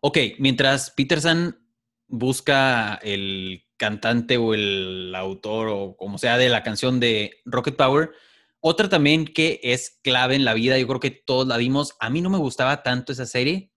Ok, 0.01 0.19
mientras 0.39 0.91
Peterson 0.91 1.59
busca 2.07 2.97
el 2.97 3.64
cantante 3.77 4.37
o 4.37 4.55
el 4.55 5.15
autor 5.15 5.69
o 5.69 5.97
como 5.97 6.19
sea 6.19 6.39
de 6.39 6.49
la 6.49 6.63
canción 6.63 7.01
de 7.01 7.41
Rocket 7.45 7.77
Power, 7.77 8.13
otra 8.61 8.89
también 8.89 9.27
que 9.27 9.61
es 9.63 10.01
clave 10.03 10.37
en 10.37 10.45
la 10.45 10.55
vida, 10.55 10.79
yo 10.79 10.87
creo 10.87 11.01
que 11.01 11.11
todos 11.11 11.47
la 11.47 11.59
vimos. 11.59 11.97
A 12.01 12.09
mí 12.09 12.23
no 12.23 12.31
me 12.31 12.39
gustaba 12.39 12.83
tanto 12.83 13.13
esa 13.13 13.27
serie, 13.27 13.71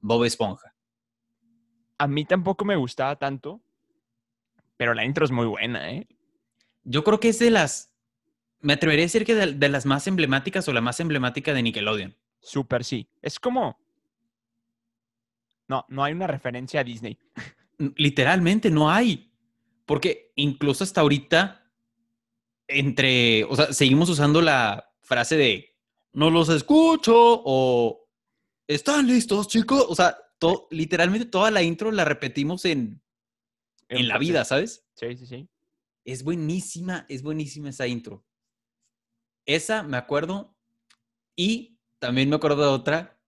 Bob 0.00 0.24
Esponja. 0.24 0.74
A 1.96 2.06
mí 2.06 2.24
tampoco 2.24 2.64
me 2.64 2.76
gustaba 2.76 3.16
tanto, 3.16 3.62
pero 4.76 4.92
la 4.92 5.04
intro 5.04 5.24
es 5.24 5.30
muy 5.30 5.46
buena, 5.46 5.92
¿eh? 5.92 6.08
Yo 6.84 7.04
creo 7.04 7.20
que 7.20 7.28
es 7.28 7.38
de 7.38 7.50
las, 7.50 7.94
me 8.60 8.72
atrevería 8.74 9.04
a 9.04 9.06
decir 9.06 9.24
que 9.24 9.34
de, 9.34 9.52
de 9.52 9.68
las 9.68 9.86
más 9.86 10.06
emblemáticas 10.06 10.68
o 10.68 10.72
la 10.72 10.80
más 10.80 11.00
emblemática 11.00 11.54
de 11.54 11.62
Nickelodeon. 11.62 12.16
Súper 12.40 12.84
sí. 12.84 13.08
Es 13.22 13.38
como... 13.38 13.78
No, 15.68 15.86
no 15.88 16.04
hay 16.04 16.12
una 16.12 16.26
referencia 16.26 16.80
a 16.80 16.84
Disney. 16.84 17.18
Literalmente 17.96 18.70
no 18.70 18.90
hay. 18.90 19.32
Porque 19.84 20.32
incluso 20.36 20.84
hasta 20.84 21.00
ahorita, 21.00 21.70
entre, 22.68 23.44
o 23.44 23.56
sea, 23.56 23.72
seguimos 23.72 24.08
usando 24.08 24.40
la 24.40 24.92
frase 25.00 25.36
de 25.36 25.76
no 26.12 26.30
los 26.30 26.48
escucho 26.48 27.14
o 27.16 28.08
están 28.66 29.06
listos, 29.06 29.48
chicos. 29.48 29.84
O 29.88 29.94
sea, 29.94 30.16
to- 30.38 30.68
literalmente 30.70 31.26
toda 31.26 31.50
la 31.50 31.62
intro 31.62 31.90
la 31.90 32.04
repetimos 32.04 32.64
en, 32.64 33.02
en 33.88 34.08
la 34.08 34.18
vida, 34.18 34.44
¿sabes? 34.44 34.86
Sí, 34.94 35.16
sí, 35.16 35.26
sí. 35.26 35.48
Es 36.04 36.22
buenísima, 36.22 37.06
es 37.08 37.22
buenísima 37.22 37.70
esa 37.70 37.86
intro. 37.86 38.24
Esa 39.46 39.82
me 39.82 39.96
acuerdo. 39.96 40.54
Y 41.36 41.78
también 41.98 42.28
me 42.28 42.36
acuerdo 42.36 42.62
de 42.62 42.68
otra 42.68 43.18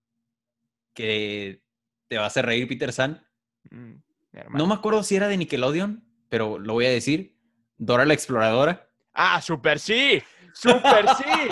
que 0.94 1.62
te 2.08 2.16
va 2.18 2.25
a 2.25 2.26
hacer 2.28 2.46
reír, 2.46 2.68
Peter 2.68 2.92
San. 2.92 3.26
Mm, 3.70 3.94
No 4.50 4.67
me 4.67 4.75
acuerdo 4.75 5.03
si 5.03 5.17
era 5.17 5.29
de 5.29 5.37
Nickelodeon, 5.37 6.05
pero 6.29 6.59
lo 6.59 6.75
voy 6.75 6.87
a 6.87 6.91
decir. 6.91 7.37
Dora 7.76 8.05
la 8.05 8.14
Exploradora. 8.14 8.88
Ah, 9.12 9.41
súper 9.41 9.79
sí. 9.79 10.23
Súper 10.53 11.07
sí. 11.17 11.25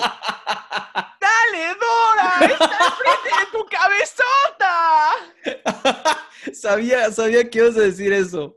¡Dale, 1.20 1.74
Dora! 1.80 2.32
¡Está 2.40 2.70
enfrente 2.86 3.30
de 3.38 3.46
tu 3.52 3.66
cabezota! 3.66 5.12
sabía, 6.52 7.10
sabía 7.10 7.48
que 7.48 7.58
ibas 7.58 7.76
a 7.76 7.80
decir 7.80 8.12
eso. 8.12 8.56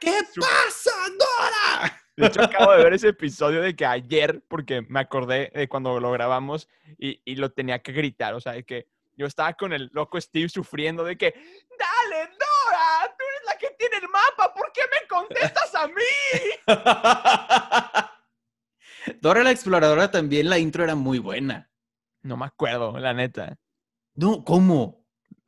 ¿Qué 0.00 0.18
pasa, 0.38 0.90
Dora? 1.18 2.02
De 2.16 2.26
hecho, 2.26 2.42
acabo 2.42 2.72
de 2.72 2.84
ver 2.84 2.94
ese 2.94 3.08
episodio 3.10 3.62
de 3.62 3.74
que 3.74 3.86
ayer, 3.86 4.42
porque 4.48 4.82
me 4.82 5.00
acordé 5.00 5.50
de 5.54 5.68
cuando 5.68 5.98
lo 6.00 6.10
grabamos 6.10 6.68
y, 6.98 7.20
y 7.24 7.36
lo 7.36 7.52
tenía 7.52 7.80
que 7.80 7.92
gritar. 7.92 8.34
O 8.34 8.40
sea, 8.40 8.52
de 8.52 8.64
que 8.64 8.88
yo 9.16 9.26
estaba 9.26 9.52
con 9.54 9.72
el 9.72 9.90
loco 9.92 10.20
Steve 10.20 10.48
sufriendo 10.48 11.04
de 11.04 11.16
que, 11.16 11.34
dale, 11.78 12.30
Dora, 12.32 13.14
tú 13.18 13.24
tiene 13.88 14.04
el 14.04 14.08
mapa, 14.10 14.52
¿por 14.54 14.70
qué 14.72 14.82
me 14.82 15.08
contestas 15.08 15.74
a 15.74 15.88
mí? 15.88 15.94
Dora 19.20 19.42
la 19.42 19.50
Exploradora 19.50 20.10
también 20.10 20.48
la 20.48 20.58
intro 20.58 20.84
era 20.84 20.94
muy 20.94 21.18
buena. 21.18 21.70
No 22.22 22.36
me 22.36 22.46
acuerdo, 22.46 22.98
la 22.98 23.12
neta. 23.14 23.58
No, 24.14 24.44
¿cómo? 24.44 25.04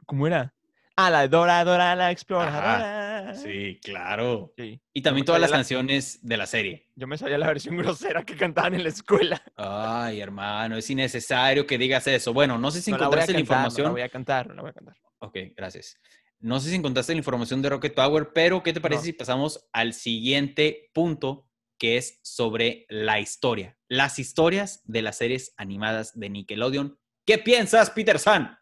¿Cómo 0.07 0.27
era? 0.27 0.55
Ah, 0.97 1.11
la 1.11 1.23
de 1.23 1.29
Dora, 1.29 1.65
Dora, 1.65 1.95
la 1.97 2.11
exploradora. 2.11 3.35
Sí, 3.35 3.81
claro. 3.83 4.53
Sí. 4.57 4.81
Y 4.93 5.03
también 5.03 5.25
todas 5.25 5.41
las 5.41 5.51
la- 5.51 5.57
canciones 5.57 6.19
de 6.23 6.37
la 6.37 6.47
serie. 6.47 6.89
Yo 6.95 7.07
me 7.07 7.19
sabía 7.19 7.39
la 7.39 7.47
versión 7.49 7.77
grosera 7.77 8.23
que 8.25 8.37
cantaban 8.37 8.75
en 8.75 8.83
la 8.83 8.89
escuela. 8.91 9.43
Ay, 9.57 10.21
hermano, 10.21 10.77
es 10.77 10.89
innecesario 10.91 11.67
que 11.67 11.79
digas 11.79 12.07
eso. 12.07 12.33
Bueno, 12.33 12.59
no 12.59 12.71
sé 12.71 12.81
si 12.81 12.91
No 12.91 12.99
la 12.99 13.09
voy 13.09 13.19
a 13.19 13.25
encontraste 13.25 13.33
la, 13.33 13.39
cantar, 13.39 13.57
no 13.57 13.63
información. 13.63 13.85
la 13.87 13.91
voy 13.93 14.03
a 14.03 14.09
cantar, 14.09 14.47
no 14.49 14.55
la 14.55 14.63
voy 14.63 14.71
a 14.71 14.75
cantar. 14.75 14.97
Ok, 15.21 15.37
gracias. 15.57 15.99
No 16.45 16.61
sé 16.61 16.69
si 16.69 16.77
encontraste 16.77 17.15
la 17.15 17.19
información 17.19 17.63
de 17.63 17.71
Rocket 17.71 17.95
Power, 17.95 18.35
pero 18.35 18.63
¿qué 18.63 18.75
te 18.75 18.81
parece 18.83 19.01
No. 19.01 19.05
si 19.07 19.13
pasamos 19.15 19.67
al 19.73 19.95
siguiente 19.95 20.91
punto, 20.93 21.49
que 21.79 21.97
es 21.97 22.21
sobre 22.23 22.85
la 22.91 23.19
historia? 23.19 23.79
Las 23.89 24.19
historias 24.19 24.83
de 24.85 25.01
las 25.01 25.17
series 25.17 25.55
animadas 25.57 26.13
de 26.19 26.29
Nickelodeon. 26.29 26.99
¿Qué 27.25 27.39
piensas, 27.39 27.91
Peter 27.91 28.19
San? 28.19 28.59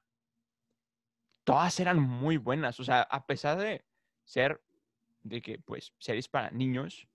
todas 1.44 1.80
eran 1.80 1.98
muy 1.98 2.36
buenas. 2.36 2.78
O 2.78 2.84
sea, 2.84 3.02
a 3.02 3.26
pesar 3.26 3.58
de 3.58 3.84
ser 4.22 4.62
de 5.24 5.42
que, 5.42 5.58
pues, 5.58 5.92
series 5.98 6.28
para 6.28 6.52
niños, 6.52 7.08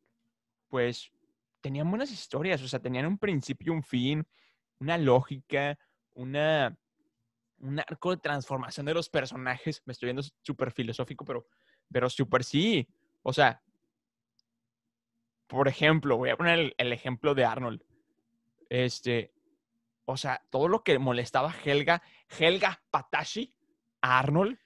pues 0.67 1.13
tenían 1.61 1.89
buenas 1.89 2.11
historias. 2.11 2.61
O 2.61 2.67
sea, 2.67 2.81
tenían 2.81 3.05
un 3.05 3.17
principio, 3.17 3.71
un 3.71 3.83
fin, 3.83 4.27
una 4.79 4.97
lógica, 4.97 5.79
una, 6.13 6.77
un 7.59 7.79
arco 7.79 8.11
de 8.11 8.17
transformación 8.17 8.85
de 8.85 8.93
los 8.93 9.09
personajes. 9.09 9.81
Me 9.85 9.93
estoy 9.93 10.07
viendo 10.07 10.23
súper 10.41 10.71
filosófico, 10.71 11.25
pero, 11.25 11.47
pero 11.91 12.09
súper 12.09 12.43
sí. 12.43 12.87
O 13.23 13.33
sea, 13.33 13.61
por 15.47 15.67
ejemplo, 15.67 16.17
voy 16.17 16.29
a 16.29 16.37
poner 16.37 16.59
el, 16.59 16.75
el 16.77 16.93
ejemplo 16.93 17.33
de 17.33 17.45
Arnold. 17.45 17.81
Este, 18.69 19.33
o 20.05 20.17
sea, 20.17 20.41
todo 20.49 20.67
lo 20.67 20.83
que 20.83 20.99
molestaba 20.99 21.51
a 21.51 21.55
Helga, 21.63 22.01
Helga 22.37 22.81
Patashi, 22.91 23.53
a 24.01 24.19
Arnold. 24.19 24.57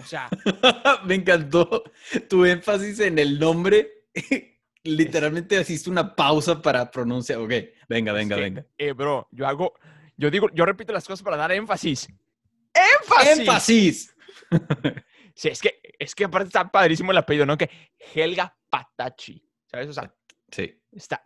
O 0.00 0.04
sea, 0.04 0.30
Me 1.04 1.16
encantó 1.16 1.84
tu 2.28 2.44
énfasis 2.44 3.00
en 3.00 3.18
el 3.18 3.38
nombre. 3.38 4.06
Literalmente 4.84 5.60
hiciste 5.60 5.90
una 5.90 6.14
pausa 6.16 6.60
para 6.60 6.90
pronunciar. 6.90 7.38
Ok, 7.38 7.52
venga, 7.88 8.12
venga, 8.12 8.36
que, 8.36 8.42
venga. 8.42 8.66
eh, 8.78 8.92
bro, 8.92 9.28
yo 9.30 9.46
hago, 9.46 9.74
yo 10.22 10.30
digo, 10.30 10.48
yo 10.54 10.64
repito 10.64 10.92
las 10.92 11.04
cosas 11.06 11.24
para 11.24 11.36
dar 11.36 11.50
énfasis. 11.50 12.08
¡Énfasis! 12.72 13.38
¡Énfasis! 13.40 14.16
Sí, 15.34 15.48
es 15.48 15.60
que, 15.60 15.80
es 15.98 16.14
que 16.14 16.24
aparte 16.24 16.46
está 16.46 16.70
padrísimo 16.70 17.10
el 17.10 17.18
apellido, 17.18 17.44
¿no? 17.44 17.58
Que 17.58 17.68
Helga 18.14 18.56
Patachi, 18.70 19.44
¿sabes? 19.66 19.88
O 19.88 19.92
sea, 19.92 20.14
Sí. 20.50 20.78
está, 20.92 21.22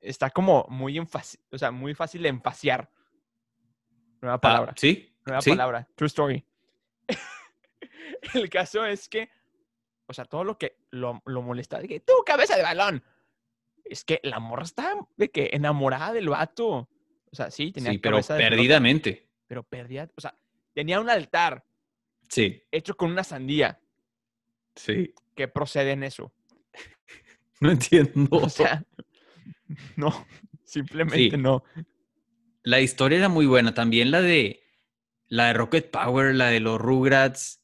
está 0.00 0.30
como 0.30 0.64
muy, 0.70 0.98
o 0.98 1.58
sea, 1.58 1.70
muy 1.70 1.92
fácil 1.94 2.22
de 2.22 2.28
enfaciar. 2.30 2.90
Nueva 4.22 4.36
Ah, 4.36 4.40
palabra. 4.40 4.74
sí. 4.76 5.14
Nueva 5.26 5.42
sí. 5.42 5.50
palabra. 5.50 5.88
True 5.94 6.06
story. 6.06 6.44
el 8.34 8.48
caso 8.48 8.84
es 8.86 9.08
que, 9.08 9.28
o 10.06 10.14
sea, 10.14 10.24
todo 10.24 10.44
lo 10.44 10.56
que 10.56 10.78
lo, 10.90 11.20
lo 11.26 11.42
molesta, 11.42 11.78
de 11.80 11.88
que 11.88 12.00
tú, 12.00 12.12
cabeza 12.24 12.56
de 12.56 12.62
balón. 12.62 13.04
Es 13.84 14.04
que 14.04 14.20
la 14.22 14.38
morra 14.38 14.64
está 14.64 14.94
de 15.16 15.30
que 15.30 15.50
enamorada 15.52 16.12
del 16.12 16.28
vato. 16.28 16.88
O 17.32 17.36
sea, 17.36 17.50
sí, 17.50 17.72
tenía 17.72 17.92
Sí, 17.92 17.98
pero 17.98 18.20
perdidamente. 18.22 19.28
pero 19.46 19.62
perdía, 19.62 20.10
o 20.16 20.20
sea, 20.20 20.34
tenía 20.74 21.00
un 21.00 21.10
altar 21.10 21.64
Sí, 22.28 22.62
hecho 22.70 22.96
con 22.96 23.10
una 23.10 23.24
sandía. 23.24 23.80
sí. 24.76 25.14
¿Qué 25.34 25.46
procede 25.48 25.92
en 25.92 26.02
eso? 26.04 26.32
No 27.60 27.70
entiendo. 27.70 28.28
O 28.46 28.48
sea, 28.48 28.84
no, 29.96 30.26
simplemente 30.64 31.30
Sí. 31.30 31.42
no. 31.42 31.64
La 32.62 32.80
historia 32.80 33.18
era 33.18 33.28
muy 33.28 33.46
buena. 33.46 33.74
También 33.74 34.10
la 34.10 34.20
de 34.20 34.62
la 35.28 35.46
de 35.48 35.52
Rocket 35.54 35.90
Power, 35.90 36.34
la 36.34 36.48
de 36.48 36.60
los 36.60 36.80
Rugrats. 36.80 37.62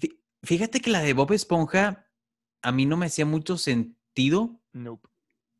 Fí- 0.00 0.18
Fíjate 0.42 0.80
que 0.80 0.90
la 0.90 1.00
de 1.00 1.12
Bob 1.14 1.32
Esponja 1.32 2.08
a 2.62 2.72
mí 2.72 2.86
no 2.86 2.96
me 2.96 3.06
hacía 3.06 3.24
mucho 3.26 3.56
sentido. 3.58 4.60
Nope. 4.72 5.08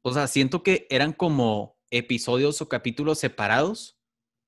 O 0.02 0.12
sea, 0.12 0.26
siento 0.26 0.62
que 0.62 0.86
eran 0.90 1.12
como 1.12 1.71
episodios 1.92 2.60
o 2.60 2.68
capítulos 2.68 3.20
separados 3.20 3.96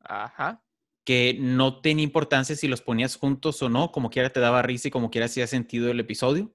Ajá. 0.00 0.64
que 1.04 1.36
no 1.38 1.80
tenía 1.80 2.02
importancia 2.02 2.56
si 2.56 2.66
los 2.66 2.82
ponías 2.82 3.16
juntos 3.16 3.62
o 3.62 3.68
no, 3.68 3.92
como 3.92 4.10
quiera 4.10 4.30
te 4.30 4.40
daba 4.40 4.62
risa 4.62 4.88
y 4.88 4.90
como 4.90 5.10
quiera 5.10 5.26
hacía 5.26 5.46
sentido 5.46 5.90
el 5.90 6.00
episodio. 6.00 6.52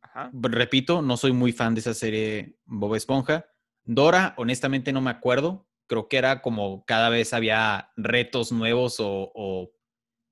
Ajá. 0.00 0.30
Repito, 0.32 1.02
no 1.02 1.16
soy 1.16 1.32
muy 1.32 1.52
fan 1.52 1.74
de 1.74 1.80
esa 1.80 1.94
serie 1.94 2.56
Bob 2.64 2.94
Esponja. 2.94 3.46
Dora, 3.84 4.34
honestamente 4.38 4.92
no 4.92 5.00
me 5.00 5.10
acuerdo. 5.10 5.66
Creo 5.86 6.08
que 6.08 6.16
era 6.16 6.40
como 6.40 6.84
cada 6.84 7.10
vez 7.10 7.34
había 7.34 7.90
retos 7.96 8.52
nuevos 8.52 9.00
o, 9.00 9.32
o 9.34 9.72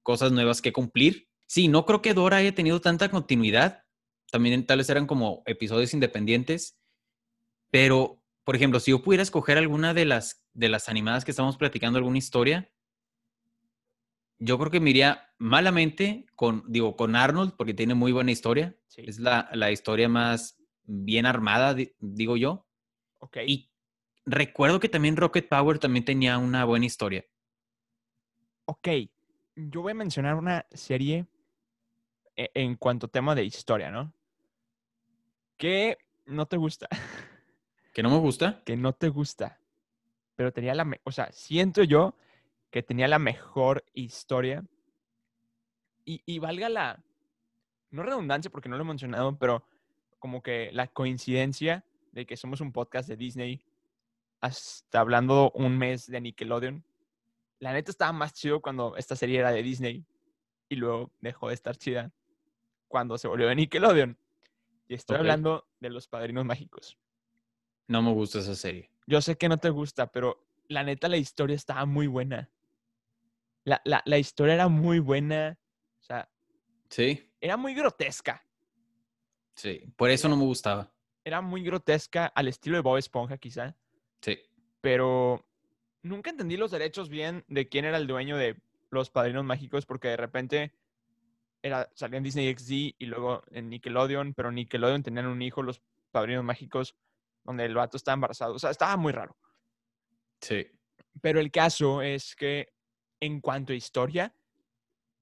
cosas 0.02 0.32
nuevas 0.32 0.62
que 0.62 0.72
cumplir. 0.72 1.28
Sí, 1.46 1.68
no 1.68 1.84
creo 1.84 2.02
que 2.02 2.14
Dora 2.14 2.38
haya 2.38 2.54
tenido 2.54 2.80
tanta 2.80 3.10
continuidad. 3.10 3.84
También 4.30 4.66
tal 4.66 4.78
vez 4.78 4.88
eran 4.90 5.06
como 5.06 5.42
episodios 5.46 5.94
independientes. 5.94 6.78
Pero, 7.70 8.17
por 8.48 8.56
ejemplo, 8.56 8.80
si 8.80 8.92
yo 8.92 9.02
pudiera 9.02 9.22
escoger 9.22 9.58
alguna 9.58 9.92
de 9.92 10.06
las, 10.06 10.48
de 10.54 10.70
las 10.70 10.88
animadas 10.88 11.22
que 11.26 11.32
estamos 11.32 11.58
platicando, 11.58 11.98
alguna 11.98 12.16
historia, 12.16 12.72
yo 14.38 14.58
creo 14.58 14.70
que 14.70 14.80
me 14.80 14.88
iría 14.88 15.34
malamente 15.36 16.24
con, 16.34 16.64
digo, 16.66 16.96
con 16.96 17.14
Arnold, 17.14 17.56
porque 17.58 17.74
tiene 17.74 17.92
muy 17.92 18.10
buena 18.10 18.30
historia. 18.30 18.74
Sí. 18.86 19.02
Es 19.06 19.18
la, 19.18 19.50
la 19.52 19.70
historia 19.70 20.08
más 20.08 20.58
bien 20.84 21.26
armada, 21.26 21.74
di- 21.74 21.92
digo 21.98 22.38
yo. 22.38 22.66
Ok. 23.18 23.36
Y 23.46 23.70
recuerdo 24.24 24.80
que 24.80 24.88
también 24.88 25.18
Rocket 25.18 25.46
Power 25.46 25.78
también 25.78 26.06
tenía 26.06 26.38
una 26.38 26.64
buena 26.64 26.86
historia. 26.86 27.26
Ok, 28.64 28.88
yo 29.56 29.82
voy 29.82 29.90
a 29.92 29.94
mencionar 29.94 30.36
una 30.36 30.64
serie 30.70 31.26
e- 32.34 32.50
en 32.54 32.76
cuanto 32.76 33.08
a 33.08 33.10
tema 33.10 33.34
de 33.34 33.44
historia, 33.44 33.90
¿no? 33.90 34.10
¿Qué 35.58 35.98
no 36.24 36.46
te 36.46 36.56
gusta? 36.56 36.88
¿Que 37.98 38.02
no 38.04 38.10
me 38.10 38.18
gusta? 38.18 38.62
que 38.64 38.76
no 38.76 38.92
te 38.92 39.08
gusta. 39.08 39.58
Pero 40.36 40.52
tenía 40.52 40.72
la, 40.72 40.88
o 41.02 41.10
sea, 41.10 41.32
siento 41.32 41.82
yo 41.82 42.14
que 42.70 42.84
tenía 42.84 43.08
la 43.08 43.18
mejor 43.18 43.84
historia. 43.92 44.64
Y, 46.04 46.22
y 46.24 46.38
valga 46.38 46.68
la, 46.68 47.02
no 47.90 48.04
redundancia 48.04 48.52
porque 48.52 48.68
no 48.68 48.76
lo 48.76 48.84
he 48.84 48.86
mencionado, 48.86 49.36
pero 49.36 49.64
como 50.20 50.44
que 50.44 50.70
la 50.72 50.86
coincidencia 50.86 51.84
de 52.12 52.24
que 52.24 52.36
somos 52.36 52.60
un 52.60 52.70
podcast 52.70 53.08
de 53.08 53.16
Disney 53.16 53.60
hasta 54.40 55.00
hablando 55.00 55.50
un 55.56 55.76
mes 55.76 56.06
de 56.06 56.20
Nickelodeon. 56.20 56.84
La 57.58 57.72
neta 57.72 57.90
estaba 57.90 58.12
más 58.12 58.32
chido 58.32 58.62
cuando 58.62 58.96
esta 58.96 59.16
serie 59.16 59.40
era 59.40 59.50
de 59.50 59.64
Disney 59.64 60.06
y 60.68 60.76
luego 60.76 61.10
dejó 61.20 61.48
de 61.48 61.54
estar 61.54 61.76
chida 61.76 62.12
cuando 62.86 63.18
se 63.18 63.26
volvió 63.26 63.48
de 63.48 63.56
Nickelodeon. 63.56 64.16
Y 64.86 64.94
estoy 64.94 65.16
hablando 65.16 65.66
de 65.80 65.90
los 65.90 66.06
Padrinos 66.06 66.44
Mágicos. 66.44 66.96
No 67.88 68.02
me 68.02 68.12
gusta 68.12 68.38
esa 68.38 68.54
serie. 68.54 68.90
Yo 69.06 69.20
sé 69.20 69.36
que 69.36 69.48
no 69.48 69.58
te 69.58 69.70
gusta, 69.70 70.12
pero 70.12 70.46
la 70.68 70.82
neta 70.84 71.08
la 71.08 71.16
historia 71.16 71.56
estaba 71.56 71.84
muy 71.86 72.06
buena. 72.06 72.50
La, 73.64 73.80
la, 73.84 74.02
la 74.04 74.18
historia 74.18 74.54
era 74.54 74.68
muy 74.68 74.98
buena. 74.98 75.58
O 76.00 76.02
sea, 76.02 76.30
Sí, 76.90 77.30
era 77.40 77.56
muy 77.56 77.74
grotesca. 77.74 78.42
sí. 79.54 79.82
Por 79.96 80.10
eso 80.10 80.28
no 80.28 80.36
me 80.36 80.44
gustaba. 80.44 80.90
Era 81.24 81.40
muy 81.42 81.62
grotesca 81.62 82.26
al 82.26 82.48
estilo 82.48 82.76
de 82.76 82.82
Bob 82.82 82.96
Esponja, 82.96 83.36
quizá. 83.36 83.76
Sí. 84.22 84.38
Pero 84.80 85.44
nunca 86.02 86.30
entendí 86.30 86.56
los 86.56 86.70
derechos 86.70 87.08
bien 87.10 87.44
de 87.48 87.68
quién 87.68 87.84
era 87.84 87.98
el 87.98 88.06
dueño 88.06 88.36
de 88.38 88.56
los 88.90 89.10
padrinos 89.10 89.44
mágicos, 89.44 89.84
porque 89.84 90.08
de 90.08 90.16
repente 90.16 90.72
era, 91.60 91.90
salía 91.94 92.16
en 92.18 92.22
Disney 92.24 92.54
XD 92.56 92.94
y 92.98 93.06
luego 93.06 93.42
en 93.50 93.68
Nickelodeon, 93.68 94.32
pero 94.32 94.50
Nickelodeon 94.50 95.02
tenían 95.02 95.26
un 95.26 95.42
hijo, 95.42 95.62
los 95.62 95.82
padrinos 96.10 96.44
mágicos, 96.44 96.96
donde 97.48 97.64
el 97.64 97.74
vato 97.74 97.96
estaba 97.96 98.12
embarazado. 98.12 98.54
O 98.54 98.58
sea, 98.58 98.70
estaba 98.70 98.94
muy 98.98 99.10
raro. 99.10 99.34
Sí. 100.42 100.66
Pero 101.22 101.40
el 101.40 101.50
caso 101.50 102.02
es 102.02 102.36
que 102.36 102.74
en 103.20 103.40
cuanto 103.40 103.72
a 103.72 103.76
historia, 103.76 104.34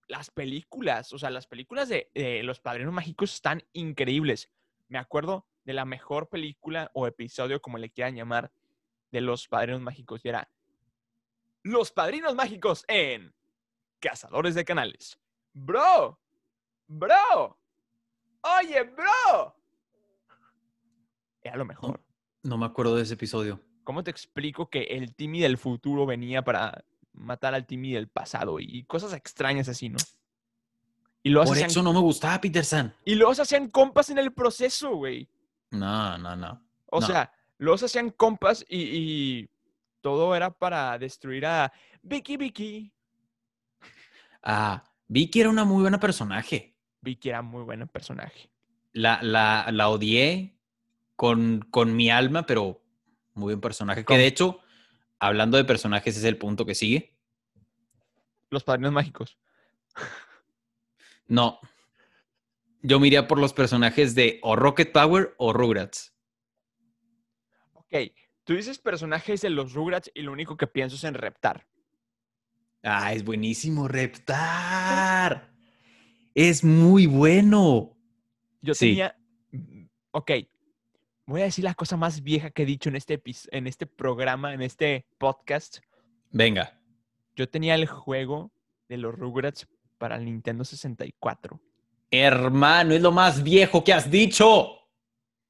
las 0.08 0.32
películas, 0.32 1.12
o 1.12 1.18
sea, 1.18 1.30
las 1.30 1.46
películas 1.46 1.88
de, 1.88 2.10
de 2.14 2.42
Los 2.42 2.58
Padrinos 2.58 2.92
Mágicos 2.92 3.32
están 3.32 3.62
increíbles. 3.72 4.50
Me 4.88 4.98
acuerdo 4.98 5.46
de 5.62 5.72
la 5.72 5.84
mejor 5.84 6.28
película 6.28 6.90
o 6.94 7.06
episodio, 7.06 7.62
como 7.62 7.78
le 7.78 7.90
quieran 7.90 8.16
llamar, 8.16 8.50
de 9.12 9.20
Los 9.20 9.46
Padrinos 9.46 9.80
Mágicos. 9.80 10.24
Y 10.24 10.28
era 10.28 10.50
Los 11.62 11.92
Padrinos 11.92 12.34
Mágicos 12.34 12.84
en 12.88 13.32
Cazadores 14.00 14.56
de 14.56 14.64
Canales. 14.64 15.16
Bro, 15.52 16.18
bro, 16.88 17.56
oye, 18.42 18.82
bro. 18.82 19.56
Era 21.40 21.56
lo 21.56 21.64
mejor. 21.64 22.05
No 22.46 22.56
me 22.58 22.66
acuerdo 22.66 22.96
de 22.96 23.02
ese 23.02 23.14
episodio. 23.14 23.60
¿Cómo 23.84 24.02
te 24.02 24.10
explico 24.10 24.68
que 24.70 24.82
el 24.82 25.14
Timmy 25.14 25.40
del 25.40 25.58
futuro 25.58 26.06
venía 26.06 26.42
para 26.42 26.84
matar 27.12 27.54
al 27.54 27.66
Timmy 27.66 27.92
del 27.92 28.08
pasado 28.08 28.58
y 28.60 28.84
cosas 28.84 29.12
extrañas 29.12 29.68
así, 29.68 29.88
¿no? 29.88 29.96
Y 31.22 31.30
luego, 31.30 31.46
Por 31.48 31.56
hacían, 31.56 31.70
eso 31.70 31.82
no 31.82 31.92
me 31.92 32.00
gustaba 32.00 32.40
Peterson. 32.40 32.92
y 33.04 33.14
luego 33.16 33.34
se 33.34 33.42
hacían 33.42 33.68
compas 33.68 34.10
en 34.10 34.18
el 34.18 34.32
proceso, 34.32 34.94
güey. 34.96 35.28
No, 35.70 36.16
no, 36.18 36.36
no. 36.36 36.62
O 36.86 37.00
No. 37.00 37.06
sea, 37.06 37.32
luego 37.58 37.78
se 37.78 37.86
hacían 37.86 38.10
compas 38.10 38.64
y, 38.68 38.78
y 38.78 39.50
todo 40.00 40.34
era 40.36 40.50
para 40.50 40.96
destruir 40.98 41.46
a 41.46 41.72
Vicky 42.02 42.36
Vicky. 42.36 42.92
Ah, 44.42 44.84
Vicky 45.08 45.40
era 45.40 45.50
una 45.50 45.64
muy 45.64 45.82
buena 45.82 45.98
personaje. 45.98 46.76
Vicky 47.00 47.28
era 47.28 47.42
muy 47.42 47.62
buen 47.64 47.86
personaje. 47.88 48.50
La, 48.92 49.20
la, 49.22 49.66
la 49.72 49.88
odié 49.88 50.55
con, 51.16 51.66
con 51.70 51.96
mi 51.96 52.10
alma, 52.10 52.46
pero 52.46 52.82
muy 53.34 53.46
buen 53.54 53.60
personaje. 53.60 54.04
Que 54.04 54.16
de 54.18 54.26
hecho, 54.26 54.60
hablando 55.18 55.56
de 55.56 55.64
personajes, 55.64 56.16
es 56.16 56.24
el 56.24 56.38
punto 56.38 56.64
que 56.66 56.74
sigue. 56.74 57.16
Los 58.50 58.62
padrinos 58.64 58.92
mágicos. 58.92 59.38
No. 61.26 61.58
Yo 62.82 63.00
me 63.00 63.08
iría 63.08 63.26
por 63.26 63.38
los 63.38 63.52
personajes 63.52 64.14
de 64.14 64.38
o 64.42 64.54
Rocket 64.54 64.92
Power 64.92 65.34
o 65.38 65.52
Rugrats. 65.52 66.14
Ok, 67.72 67.94
tú 68.44 68.54
dices 68.54 68.78
personajes 68.78 69.40
de 69.40 69.50
los 69.50 69.72
Rugrats 69.72 70.10
y 70.14 70.22
lo 70.22 70.32
único 70.32 70.56
que 70.56 70.66
pienso 70.66 70.94
es 70.96 71.04
en 71.04 71.14
Reptar. 71.14 71.66
Ah, 72.82 73.12
es 73.12 73.24
buenísimo 73.24 73.88
Reptar. 73.88 75.50
Es 76.34 76.62
muy 76.62 77.06
bueno. 77.06 77.96
Yo 78.62 78.74
Sí. 78.74 78.90
tenía. 78.90 79.16
mm, 79.50 79.86
Ok. 80.12 80.30
Voy 81.26 81.40
a 81.40 81.44
decir 81.44 81.64
la 81.64 81.74
cosa 81.74 81.96
más 81.96 82.22
vieja 82.22 82.50
que 82.50 82.62
he 82.62 82.66
dicho 82.66 82.88
en 82.88 82.96
este, 82.96 83.20
en 83.50 83.66
este 83.66 83.86
programa, 83.86 84.54
en 84.54 84.62
este 84.62 85.06
podcast. 85.18 85.78
Venga. 86.30 86.78
Yo 87.34 87.48
tenía 87.48 87.74
el 87.74 87.86
juego 87.86 88.52
de 88.88 88.96
los 88.98 89.14
Rugrats 89.14 89.66
para 89.98 90.16
el 90.16 90.24
Nintendo 90.24 90.64
64. 90.64 91.60
Hermano, 92.10 92.94
es 92.94 93.02
lo 93.02 93.10
más 93.10 93.42
viejo 93.42 93.82
que 93.82 93.92
has 93.92 94.08
dicho. 94.10 94.78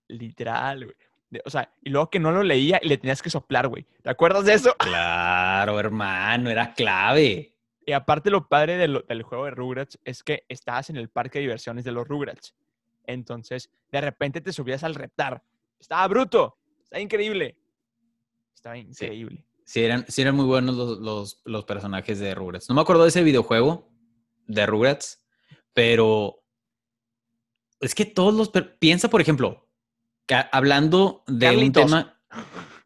Literal, 0.08 0.84
güey. 0.86 0.96
O 1.44 1.50
sea, 1.50 1.70
y 1.82 1.90
luego 1.90 2.08
que 2.08 2.20
no 2.20 2.32
lo 2.32 2.42
leía 2.42 2.80
y 2.82 2.88
le 2.88 2.96
tenías 2.96 3.20
que 3.20 3.28
soplar, 3.28 3.68
güey. 3.68 3.84
¿Te 4.02 4.08
acuerdas 4.08 4.44
de 4.46 4.54
eso? 4.54 4.74
Claro, 4.78 5.78
hermano, 5.78 6.48
era 6.48 6.72
clave. 6.72 7.52
Y 7.84 7.92
aparte 7.92 8.30
lo 8.30 8.48
padre 8.48 8.76
de 8.78 8.88
lo- 8.88 9.02
del 9.02 9.22
juego 9.22 9.44
de 9.44 9.50
Rugrats 9.50 9.98
es 10.04 10.22
que 10.22 10.44
estabas 10.48 10.88
en 10.88 10.96
el 10.96 11.08
parque 11.10 11.38
de 11.38 11.42
diversiones 11.42 11.84
de 11.84 11.92
los 11.92 12.08
Rugrats. 12.08 12.54
Entonces, 13.04 13.70
de 13.92 14.00
repente 14.00 14.40
te 14.40 14.52
subías 14.52 14.82
al 14.84 14.94
reptar. 14.94 15.42
Estaba 15.78 16.06
bruto. 16.08 16.58
Estaba 16.82 17.00
increíble. 17.00 17.56
Estaba 18.54 18.76
increíble. 18.78 19.44
Sí, 19.64 19.82
eran, 19.82 20.04
sí 20.08 20.22
eran 20.22 20.36
muy 20.36 20.44
buenos 20.46 20.76
los, 20.76 20.98
los, 20.98 21.42
los 21.44 21.64
personajes 21.64 22.18
de 22.20 22.34
Rugrats. 22.34 22.68
No 22.68 22.74
me 22.76 22.80
acuerdo 22.82 23.02
de 23.02 23.08
ese 23.08 23.22
videojuego 23.22 23.90
de 24.46 24.64
Rugrats, 24.66 25.24
pero 25.72 26.42
es 27.80 27.94
que 27.94 28.04
todos 28.04 28.32
los... 28.34 28.50
Piensa, 28.78 29.10
por 29.10 29.20
ejemplo, 29.20 29.68
ca- 30.26 30.48
hablando 30.52 31.24
de 31.26 31.46
Carlitos. 31.46 31.82
un 31.84 31.88
tema... 31.90 32.20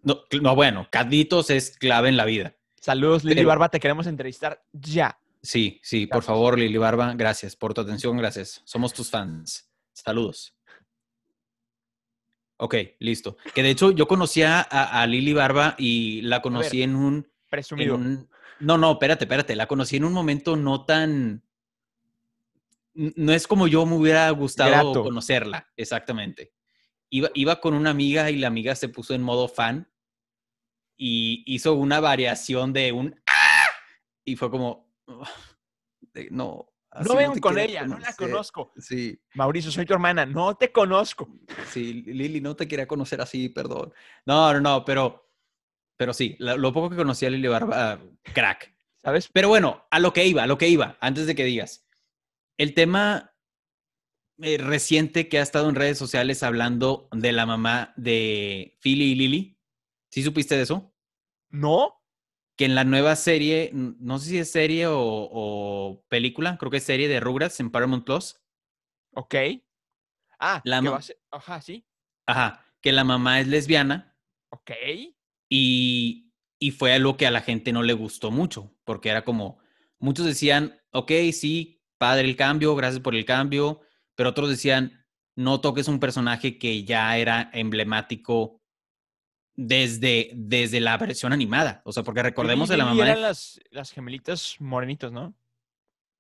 No, 0.02 0.22
no, 0.40 0.54
bueno, 0.54 0.88
Carlitos 0.90 1.50
es 1.50 1.76
clave 1.76 2.08
en 2.08 2.16
la 2.16 2.24
vida. 2.24 2.56
Saludos, 2.80 3.24
Lili 3.24 3.36
Pero- 3.36 3.48
Barba. 3.48 3.68
Te 3.68 3.78
queremos 3.80 4.06
entrevistar 4.06 4.64
ya. 4.72 5.18
Sí, 5.42 5.80
sí, 5.82 6.06
por 6.06 6.22
favor, 6.22 6.58
Lili 6.58 6.76
Barba, 6.78 7.12
gracias 7.14 7.56
por 7.56 7.72
tu 7.74 7.80
atención, 7.82 8.16
gracias. 8.16 8.60
Somos 8.64 8.92
tus 8.94 9.10
fans. 9.10 9.70
Saludos. 9.92 10.54
Ok, 12.62 12.74
listo. 12.98 13.38
Que 13.54 13.62
de 13.62 13.70
hecho 13.70 13.90
yo 13.90 14.06
conocía 14.06 14.60
a, 14.60 15.00
a 15.00 15.06
Lili 15.06 15.32
Barba 15.32 15.74
y 15.78 16.20
la 16.22 16.42
conocí 16.42 16.82
en 16.82 16.94
un, 16.94 17.14
en 17.14 17.26
Presumido. 17.48 17.94
un- 17.94 18.28
No, 18.60 18.76
no, 18.76 18.92
espérate, 18.92 19.24
espérate. 19.24 19.56
La 19.56 19.66
conocí 19.66 19.96
en 19.96 20.04
un 20.04 20.12
momento 20.12 20.56
no 20.56 20.84
tan... 20.84 21.42
No 22.92 23.32
es 23.32 23.46
como 23.46 23.66
yo 23.66 23.86
me 23.86 23.94
hubiera 23.96 24.28
gustado 24.30 24.70
Grato. 24.70 25.02
conocerla, 25.04 25.70
exactamente. 25.74 26.52
Iba, 27.08 27.30
iba 27.34 27.60
con 27.60 27.72
una 27.72 27.90
amiga 27.90 28.30
y 28.30 28.36
la 28.36 28.48
amiga 28.48 28.74
se 28.74 28.88
puso 28.90 29.14
en 29.14 29.22
modo 29.22 29.48
fan 29.48 29.88
y 30.98 31.42
hizo 31.46 31.72
una 31.74 32.00
variación 32.00 32.72
de 32.74 32.92
un 32.92 33.18
¡Ah! 33.26 33.68
y 34.24 34.36
fue 34.36 34.50
como 34.50 34.92
"Ugh, 35.06 35.26
de- 36.12 36.28
no 36.30 36.69
así 36.90 37.08
No 37.08 37.16
vengo 37.16 37.34
te 37.34 37.40
con 37.40 37.58
ella, 37.58 37.82
no 37.82 37.98
la 37.98 38.12
conocer". 38.14 38.16
conozco. 38.30 38.72
sí 38.76 39.20
Mauricio, 39.34 39.70
soy 39.70 39.86
tu 39.86 39.92
hermana, 39.94 40.26
no 40.26 40.56
te 40.56 40.70
conozco. 40.72 41.28
sí 41.68 42.02
Lili 42.02 42.40
no 42.40 42.56
te 42.56 42.66
quería 42.68 42.86
conocer 42.86 43.20
así 43.20 43.48
perdón 43.48 43.92
no 44.26 44.52
no 44.54 44.60
no 44.60 44.84
pero 44.84 45.28
pero 45.96 46.12
sí 46.14 46.36
lo 46.38 46.72
poco 46.72 46.90
que 46.90 46.96
conocí 46.96 47.26
a 47.26 47.30
Lili 47.30 47.48
Barba 47.48 48.00
crack 48.34 48.74
¿Sabes? 49.02 49.28
pero 49.32 49.48
bueno 49.48 49.86
a 49.90 49.98
lo 49.98 50.12
que 50.12 50.24
iba 50.26 50.42
a 50.42 50.46
lo 50.46 50.58
que 50.58 50.68
iba 50.68 50.96
antes 51.00 51.26
de 51.26 51.34
que 51.34 51.44
digas 51.44 51.86
el 52.58 52.74
tema 52.74 53.34
eh, 54.42 54.56
reciente 54.58 55.28
que 55.28 55.38
ha 55.38 55.42
estado 55.42 55.68
en 55.68 55.74
redes 55.74 55.98
sociales 55.98 56.42
hablando 56.42 57.08
de 57.12 57.32
la 57.32 57.44
mamá 57.46 57.92
de 57.96 58.78
Philly 58.82 59.12
y 59.12 59.14
Lily 59.14 59.58
¿sí 60.10 60.22
supiste 60.22 60.56
de 60.56 60.62
eso? 60.62 60.94
¿No? 61.50 61.99
Que 62.60 62.66
en 62.66 62.74
la 62.74 62.84
nueva 62.84 63.16
serie, 63.16 63.70
no 63.72 64.18
sé 64.18 64.28
si 64.28 64.36
es 64.38 64.52
serie 64.52 64.86
o, 64.86 64.94
o 65.00 66.04
película, 66.10 66.58
creo 66.58 66.70
que 66.70 66.76
es 66.76 66.84
serie 66.84 67.08
de 67.08 67.18
Rugrats 67.18 67.58
en 67.58 67.70
Paramount 67.70 68.04
Plus. 68.04 68.38
Ok. 69.14 69.34
Ah, 70.38 70.60
La 70.64 70.76
que 70.76 70.82
ma- 70.84 70.90
va 70.90 70.96
a 70.98 71.02
ser- 71.02 71.18
Ajá, 71.30 71.62
sí. 71.62 71.86
Ajá, 72.26 72.62
que 72.82 72.92
la 72.92 73.02
mamá 73.02 73.40
es 73.40 73.46
lesbiana 73.48 74.14
Ok. 74.50 74.72
y, 75.48 76.30
y 76.58 76.70
fue 76.72 76.92
algo 76.92 77.16
que 77.16 77.26
a 77.26 77.30
la 77.30 77.40
gente 77.40 77.72
no 77.72 77.82
le 77.82 77.94
gustó 77.94 78.30
mucho, 78.30 78.76
porque 78.84 79.08
era 79.08 79.24
como, 79.24 79.58
muchos 79.98 80.26
decían, 80.26 80.78
ok, 80.92 81.12
sí, 81.32 81.82
padre 81.96 82.28
el 82.28 82.36
cambio, 82.36 82.76
gracias 82.76 83.00
por 83.02 83.14
el 83.14 83.24
cambio, 83.24 83.80
pero 84.14 84.28
otros 84.28 84.50
decían, 84.50 85.06
no 85.34 85.62
toques 85.62 85.88
un 85.88 85.98
personaje 85.98 86.58
que 86.58 86.84
ya 86.84 87.16
era 87.16 87.48
emblemático 87.54 88.59
desde, 89.56 90.30
desde 90.34 90.80
la 90.80 90.96
versión 90.96 91.32
animada. 91.32 91.82
O 91.84 91.92
sea, 91.92 92.02
porque 92.02 92.22
recordemos 92.22 92.68
de 92.68 92.76
la 92.76 92.84
mamá 92.84 93.04
de 93.04 93.10
eran 93.10 93.22
las, 93.22 93.60
las 93.70 93.92
gemelitas 93.92 94.56
morenitos, 94.58 95.12
¿no? 95.12 95.34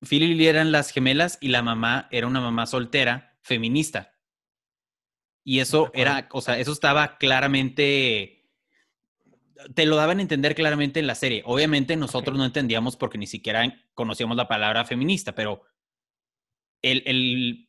Phil 0.02 0.22
y 0.22 0.28
Lily 0.28 0.46
eran 0.46 0.72
las 0.72 0.90
gemelas 0.90 1.38
y 1.40 1.48
la 1.48 1.62
mamá 1.62 2.08
era 2.10 2.26
una 2.26 2.40
mamá 2.40 2.66
soltera, 2.66 3.38
feminista. 3.42 4.14
Y 5.44 5.60
eso 5.60 5.90
era, 5.94 6.28
o 6.32 6.40
sea, 6.40 6.58
eso 6.58 6.72
estaba 6.72 7.18
claramente, 7.18 8.48
te 9.74 9.86
lo 9.86 9.96
daban 9.96 10.18
a 10.18 10.22
entender 10.22 10.54
claramente 10.54 11.00
en 11.00 11.06
la 11.06 11.14
serie. 11.14 11.42
Obviamente 11.44 11.96
nosotros 11.96 12.36
no 12.36 12.44
entendíamos 12.44 12.96
porque 12.96 13.18
ni 13.18 13.26
siquiera 13.26 13.82
conocíamos 13.94 14.36
la 14.36 14.48
palabra 14.48 14.84
feminista, 14.84 15.34
pero 15.34 15.62
el, 16.82 17.02
el, 17.06 17.68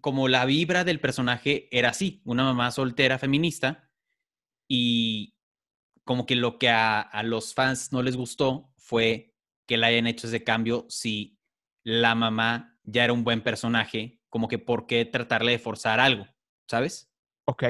como 0.00 0.28
la 0.28 0.44
vibra 0.44 0.84
del 0.84 1.00
personaje 1.00 1.68
era 1.70 1.90
así, 1.90 2.22
una 2.24 2.44
mamá 2.44 2.70
soltera 2.70 3.18
feminista 3.18 3.90
y 4.74 5.34
como 6.04 6.24
que 6.24 6.34
lo 6.34 6.58
que 6.58 6.70
a, 6.70 7.02
a 7.02 7.22
los 7.22 7.52
fans 7.52 7.92
no 7.92 8.02
les 8.02 8.16
gustó 8.16 8.72
fue 8.78 9.34
que 9.66 9.76
le 9.76 9.84
hayan 9.84 10.06
hecho 10.06 10.26
ese 10.28 10.42
cambio 10.42 10.86
si 10.88 11.38
la 11.84 12.14
mamá 12.14 12.78
ya 12.84 13.04
era 13.04 13.12
un 13.12 13.22
buen 13.22 13.42
personaje, 13.42 14.18
como 14.30 14.48
que 14.48 14.58
por 14.58 14.86
qué 14.86 15.04
tratarle 15.04 15.52
de 15.52 15.58
forzar 15.58 16.00
algo, 16.00 16.26
¿sabes? 16.66 17.12
Ok. 17.44 17.64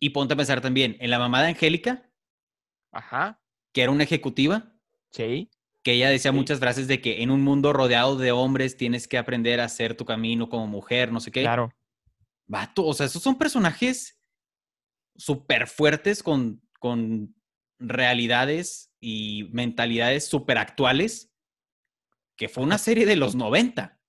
Y 0.00 0.10
ponte 0.10 0.32
a 0.32 0.36
pensar 0.38 0.62
también 0.62 0.96
en 1.00 1.10
la 1.10 1.18
mamá 1.18 1.42
de 1.42 1.48
Angélica, 1.48 2.10
Ajá. 2.90 3.38
que 3.74 3.82
era 3.82 3.92
una 3.92 4.04
ejecutiva, 4.04 4.72
Sí. 5.10 5.50
que 5.82 5.92
ella 5.92 6.08
decía 6.08 6.30
Sí. 6.30 6.36
muchas 6.38 6.58
frases 6.58 6.88
de 6.88 7.02
que 7.02 7.22
en 7.22 7.30
un 7.30 7.42
mundo 7.42 7.74
rodeado 7.74 8.16
de 8.16 8.32
hombres 8.32 8.78
tienes 8.78 9.06
que 9.06 9.18
aprender 9.18 9.60
a 9.60 9.64
hacer 9.64 9.94
tu 9.94 10.06
camino 10.06 10.48
como 10.48 10.66
mujer, 10.66 11.12
no 11.12 11.20
sé 11.20 11.30
qué. 11.30 11.42
Claro. 11.42 11.70
Vato, 12.46 12.86
o 12.86 12.94
sea, 12.94 13.04
esos 13.04 13.22
son 13.22 13.36
personajes 13.36 14.16
súper 15.16 15.66
fuertes 15.66 16.22
con, 16.22 16.62
con 16.78 17.34
realidades 17.78 18.92
y 19.00 19.48
mentalidades 19.52 20.28
súper 20.28 20.58
actuales, 20.58 21.32
que 22.36 22.48
fue 22.48 22.64
una 22.64 22.78
serie 22.78 23.06
de 23.06 23.16
los 23.16 23.34
90. 23.34 24.00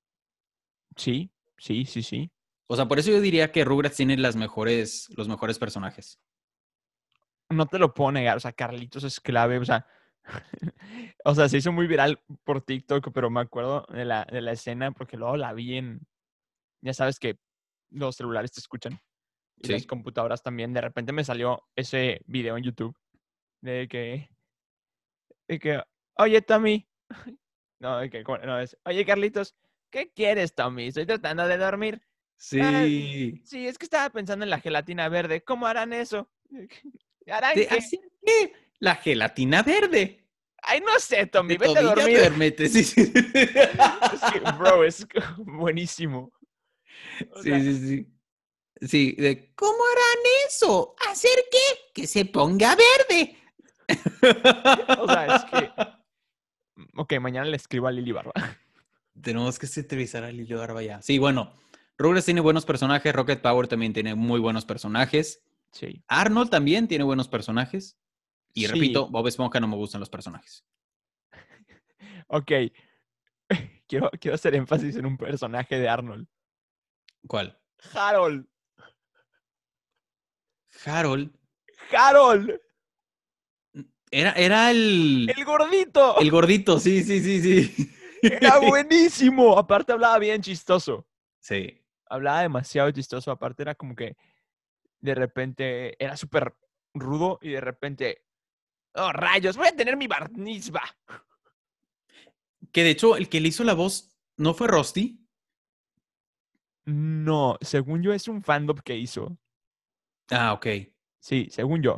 Sí, 0.95 1.31
sí, 1.57 1.85
sí, 1.85 2.03
sí. 2.03 2.31
O 2.67 2.75
sea, 2.75 2.87
por 2.87 2.99
eso 2.99 3.11
yo 3.11 3.19
diría 3.19 3.51
que 3.51 3.65
Rugrats 3.65 3.97
tiene 3.97 4.15
las 4.17 4.35
mejores, 4.35 5.09
los 5.17 5.27
mejores 5.27 5.59
personajes. 5.59 6.21
No 7.49 7.65
te 7.65 7.79
lo 7.79 7.93
puedo 7.93 8.13
negar. 8.13 8.37
O 8.37 8.39
sea, 8.39 8.53
Carlitos 8.53 9.03
es 9.03 9.19
clave. 9.19 9.57
O 9.57 9.65
sea, 9.65 9.85
o 11.25 11.35
sea, 11.35 11.49
se 11.49 11.57
hizo 11.57 11.73
muy 11.73 11.87
viral 11.87 12.23
por 12.45 12.61
TikTok, 12.61 13.11
pero 13.13 13.29
me 13.29 13.41
acuerdo 13.41 13.85
de 13.89 14.05
la, 14.05 14.25
de 14.31 14.41
la 14.41 14.53
escena 14.53 14.91
porque 14.91 15.17
luego 15.17 15.35
la 15.35 15.53
vi 15.53 15.77
en. 15.77 16.07
Ya 16.81 16.93
sabes 16.93 17.19
que 17.19 17.37
los 17.89 18.15
celulares 18.15 18.53
te 18.53 18.61
escuchan. 18.61 19.01
Y 19.63 19.67
las 19.74 19.86
computadoras 19.86 20.43
también. 20.43 20.74
De 20.74 20.82
repente 20.82 21.12
me 21.13 21.24
salió 21.24 21.63
ese 21.76 22.21
video 22.26 22.58
en 22.58 22.63
YouTube 22.63 22.95
de 23.62 23.88
que. 23.88 24.30
De 25.47 25.60
que. 25.60 25.82
Oye, 26.17 26.41
Tommy. 26.41 26.88
No, 27.80 27.97
de 27.97 28.12
que, 28.12 28.24
no, 28.24 28.60
es. 28.60 28.78
Oye, 28.86 29.04
Carlitos. 29.04 29.56
¿Qué 29.89 30.12
quieres, 30.13 30.54
Tommy? 30.54 30.88
Estoy 30.89 31.08
tratando 31.08 31.47
de 31.47 31.58
dormir. 31.58 32.00
Sí. 32.38 33.41
Sí, 33.43 33.67
es 33.67 33.80
que 33.80 33.86
estaba 33.86 34.12
pensando 34.12 34.43
en 34.45 34.52
la 34.52 34.60
gelatina 34.60 35.10
verde. 35.10 35.43
¿Cómo 35.43 35.65
harán 35.65 35.91
eso? 35.91 36.30
¿Harán 37.28 37.56
¿De 37.56 37.67
qué? 37.67 37.76
hacer 37.76 38.00
qué? 38.24 38.54
La 38.78 38.95
gelatina 38.97 39.63
verde. 39.63 40.28
Ay, 40.62 40.80
no 40.82 41.00
sé, 41.00 41.26
Tommy, 41.26 41.58
vete 41.58 41.80
a 41.80 41.82
dormir. 41.82 42.19
duérmete, 42.19 42.69
sí, 42.69 42.84
sí. 42.84 43.02
Es 44.13 44.21
que, 44.32 44.39
bro, 44.60 44.84
es 44.84 45.08
buenísimo. 45.39 46.32
O 47.32 47.41
Sí, 47.41 47.50
sea, 47.50 47.60
sí, 47.62 47.88
sí. 47.88 48.08
Sí, 48.81 49.13
de 49.13 49.53
¿cómo 49.55 49.77
harán 49.91 50.23
eso? 50.47 50.95
¿Hacer 51.09 51.37
qué? 51.51 51.91
Que 51.93 52.07
se 52.07 52.25
ponga 52.25 52.75
verde. 52.75 53.37
O 54.99 55.07
sea, 55.07 55.35
es 55.35 55.45
que- 55.45 55.71
Ok, 56.95 57.13
mañana 57.19 57.45
le 57.47 57.57
escribo 57.57 57.87
a 57.87 57.91
Lili 57.91 58.11
Barba. 58.11 58.31
Tenemos 59.21 59.59
que 59.59 59.67
sintetizar 59.67 60.23
a 60.23 60.31
Lilio 60.31 60.57
Barba 60.59 60.81
ya. 60.81 61.01
Sí, 61.01 61.19
bueno, 61.19 61.53
Rugrats 61.97 62.25
tiene 62.25 62.41
buenos 62.41 62.65
personajes, 62.65 63.13
Rocket 63.13 63.41
Power 63.41 63.67
también 63.67 63.93
tiene 63.93 64.15
muy 64.15 64.39
buenos 64.39 64.65
personajes, 64.65 65.43
Sí. 65.73 66.03
Arnold 66.07 66.49
también 66.49 66.87
tiene 66.87 67.03
buenos 67.05 67.27
personajes. 67.29 67.97
Y 68.53 68.61
Sí, 68.61 68.67
repito, 68.67 69.07
Bob 69.09 69.27
Esponja 69.27 69.59
no 69.61 69.67
me 69.69 69.77
gustan 69.77 70.01
los 70.01 70.09
personajes. 70.09 70.65
Ok. 72.27 72.51
Quiero, 73.87 74.09
quiero 74.19 74.35
hacer 74.35 74.55
énfasis 74.55 74.95
en 74.97 75.05
un 75.05 75.17
personaje 75.17 75.77
de 75.79 75.87
Arnold. 75.87 76.27
¿Cuál? 77.27 77.57
Harold. 77.93 78.47
Harold. 80.85 81.31
Harold. 81.91 82.59
Era, 84.09 84.31
era 84.33 84.71
el, 84.71 85.31
El 85.35 85.45
gordito. 85.45 86.19
el 86.19 86.29
gordito, 86.31 86.79
sí, 86.79 87.03
sí, 87.03 87.21
sí, 87.21 87.41
sí. 87.41 87.91
Era 88.21 88.59
buenísimo. 88.59 89.57
Aparte 89.57 89.93
hablaba 89.93 90.17
bien 90.19 90.41
chistoso. 90.41 91.07
Sí. 91.39 91.81
hablaba 92.07 92.41
demasiado 92.41 92.91
chistoso. 92.91 93.31
Aparte 93.31 93.63
era 93.63 93.75
como 93.75 93.95
que 93.95 94.17
de 94.99 95.15
repente 95.15 95.95
era 96.03 96.17
súper 96.17 96.53
rudo 96.93 97.39
y 97.41 97.49
de 97.51 97.61
repente, 97.61 98.25
oh 98.95 99.11
rayos, 99.13 99.55
voy 99.57 99.67
a 99.67 99.75
tener 99.75 99.95
mi 99.95 100.07
barnizba. 100.07 100.83
Que 102.71 102.83
de 102.83 102.91
hecho, 102.91 103.15
el 103.15 103.29
que 103.29 103.39
le 103.41 103.47
hizo 103.47 103.63
la 103.63 103.73
voz 103.73 104.17
no 104.37 104.53
fue 104.53 104.67
Rusty. 104.67 105.25
No, 106.85 107.57
según 107.61 108.01
yo 108.03 108.13
es 108.13 108.27
un 108.27 108.43
fandom 108.43 108.77
que 108.83 108.95
hizo. 108.97 109.37
Ah, 110.31 110.53
ok. 110.53 110.67
Sí, 111.19 111.47
según 111.51 111.81
yo. 111.81 111.97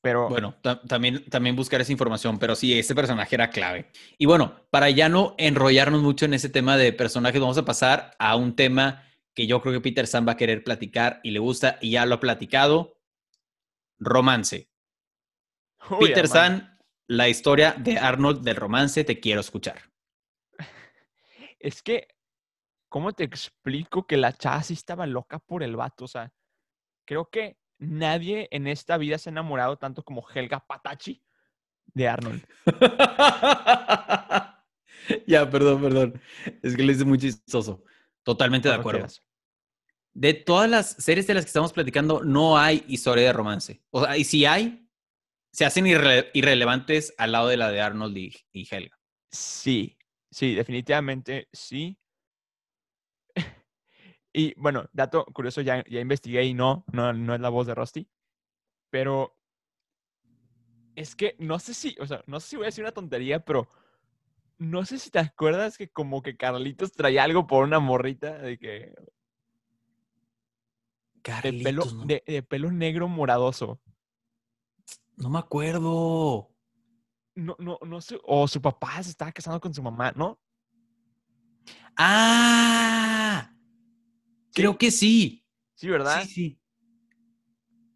Pero 0.00 0.28
Bueno, 0.28 0.56
ta- 0.62 0.80
también, 0.82 1.24
también 1.30 1.54
buscar 1.54 1.80
esa 1.80 1.92
información, 1.92 2.38
pero 2.38 2.56
sí, 2.56 2.76
ese 2.76 2.94
personaje 2.94 3.36
era 3.36 3.50
clave. 3.50 3.90
Y 4.18 4.26
bueno, 4.26 4.56
para 4.70 4.90
ya 4.90 5.08
no 5.08 5.34
enrollarnos 5.38 6.02
mucho 6.02 6.24
en 6.24 6.34
ese 6.34 6.48
tema 6.48 6.76
de 6.76 6.92
personajes, 6.92 7.40
vamos 7.40 7.58
a 7.58 7.64
pasar 7.64 8.16
a 8.18 8.34
un 8.34 8.56
tema 8.56 9.04
que 9.34 9.46
yo 9.46 9.60
creo 9.62 9.72
que 9.74 9.80
Peter 9.80 10.06
San 10.08 10.26
va 10.26 10.32
a 10.32 10.36
querer 10.36 10.64
platicar 10.64 11.20
y 11.22 11.30
le 11.30 11.38
gusta, 11.38 11.78
y 11.80 11.92
ya 11.92 12.04
lo 12.04 12.16
ha 12.16 12.20
platicado, 12.20 12.98
romance. 14.00 14.68
Uy, 15.90 16.08
Peter 16.08 16.26
San, 16.26 16.78
la 17.06 17.28
historia 17.28 17.74
de 17.78 17.98
Arnold 17.98 18.42
del 18.42 18.56
romance, 18.56 19.04
te 19.04 19.20
quiero 19.20 19.40
escuchar. 19.40 19.80
Es 21.60 21.82
que, 21.82 22.08
¿cómo 22.88 23.12
te 23.12 23.24
explico 23.24 24.06
que 24.06 24.16
la 24.16 24.32
chava 24.32 24.62
sí 24.62 24.74
estaba 24.74 25.06
loca 25.06 25.38
por 25.38 25.62
el 25.62 25.76
vato? 25.76 26.04
O 26.04 26.08
sea, 26.08 26.32
creo 27.12 27.28
que 27.28 27.58
nadie 27.78 28.48
en 28.52 28.66
esta 28.66 28.96
vida 28.96 29.18
se 29.18 29.28
ha 29.28 29.32
enamorado 29.32 29.76
tanto 29.76 30.02
como 30.02 30.24
Helga 30.34 30.66
Patachi 30.66 31.22
de 31.92 32.08
Arnold. 32.08 32.42
ya, 35.26 35.50
perdón, 35.50 35.82
perdón. 35.82 36.22
Es 36.62 36.74
que 36.74 36.82
le 36.82 36.92
hice 36.92 37.04
muy 37.04 37.18
chistoso. 37.18 37.84
Totalmente 38.22 38.68
de 38.68 38.74
acuerdo. 38.76 39.06
De 40.14 40.32
todas 40.32 40.70
las 40.70 40.90
series 40.92 41.26
de 41.26 41.34
las 41.34 41.44
que 41.44 41.48
estamos 41.48 41.74
platicando, 41.74 42.24
no 42.24 42.56
hay 42.58 42.82
historia 42.88 43.24
de 43.24 43.32
romance. 43.34 43.82
O 43.90 44.02
sea, 44.04 44.16
y 44.16 44.24
si 44.24 44.46
hay, 44.46 44.88
se 45.52 45.66
hacen 45.66 45.84
irre- 45.84 46.30
irrelevantes 46.32 47.14
al 47.18 47.32
lado 47.32 47.48
de 47.48 47.58
la 47.58 47.70
de 47.70 47.82
Arnold 47.82 48.16
y, 48.16 48.34
y 48.52 48.66
Helga. 48.74 48.98
Sí, 49.30 49.98
sí, 50.30 50.54
definitivamente 50.54 51.48
sí. 51.52 51.98
Y 54.32 54.54
bueno, 54.58 54.88
dato 54.92 55.24
curioso, 55.26 55.60
ya, 55.60 55.84
ya 55.88 56.00
investigué 56.00 56.44
y 56.44 56.54
no, 56.54 56.84
no, 56.92 57.12
no 57.12 57.34
es 57.34 57.40
la 57.40 57.50
voz 57.50 57.66
de 57.66 57.74
Rusty. 57.74 58.08
Pero 58.90 59.36
es 60.96 61.14
que 61.14 61.36
no 61.38 61.58
sé 61.58 61.74
si, 61.74 61.96
o 62.00 62.06
sea, 62.06 62.22
no 62.26 62.40
sé 62.40 62.48
si 62.48 62.56
voy 62.56 62.64
a 62.64 62.66
decir 62.66 62.84
una 62.84 62.92
tontería, 62.92 63.44
pero 63.44 63.68
no 64.58 64.84
sé 64.84 64.98
si 64.98 65.10
te 65.10 65.18
acuerdas 65.18 65.76
que 65.76 65.88
como 65.88 66.22
que 66.22 66.36
Carlitos 66.36 66.92
traía 66.92 67.24
algo 67.24 67.46
por 67.46 67.64
una 67.64 67.78
morrita 67.78 68.38
de 68.38 68.58
que 68.58 68.94
de 71.42 71.52
pelo, 71.62 71.82
Carlitos, 71.82 71.94
no, 71.94 72.04
de, 72.04 72.22
de 72.26 72.42
pelo 72.42 72.70
negro 72.70 73.08
moradoso. 73.08 73.80
no 75.16 75.30
me 75.30 75.38
acuerdo. 75.38 76.48
No, 77.34 77.56
no, 77.58 77.78
no 77.86 78.00
sé, 78.00 78.18
o 78.24 78.46
su 78.46 78.60
papá 78.60 79.02
se 79.02 79.10
estaba 79.10 79.32
casando 79.32 79.60
con 79.60 79.72
su 79.72 79.82
mamá, 79.82 80.12
¿no? 80.14 80.38
¡Ah! 81.96 83.50
Creo 84.54 84.76
que 84.78 84.90
sí. 84.90 85.44
Sí, 85.74 85.88
¿verdad? 85.88 86.22
Sí, 86.24 86.28
sí. 86.28 86.58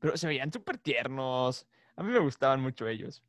Pero 0.01 0.17
se 0.17 0.27
veían 0.27 0.53
súper 0.53 0.79
tiernos. 0.79 1.67
A 1.97 2.03
mí 2.03 2.13
me 2.13 2.19
gustaban 2.19 2.61
mucho 2.61 2.87
ellos. 2.87 3.23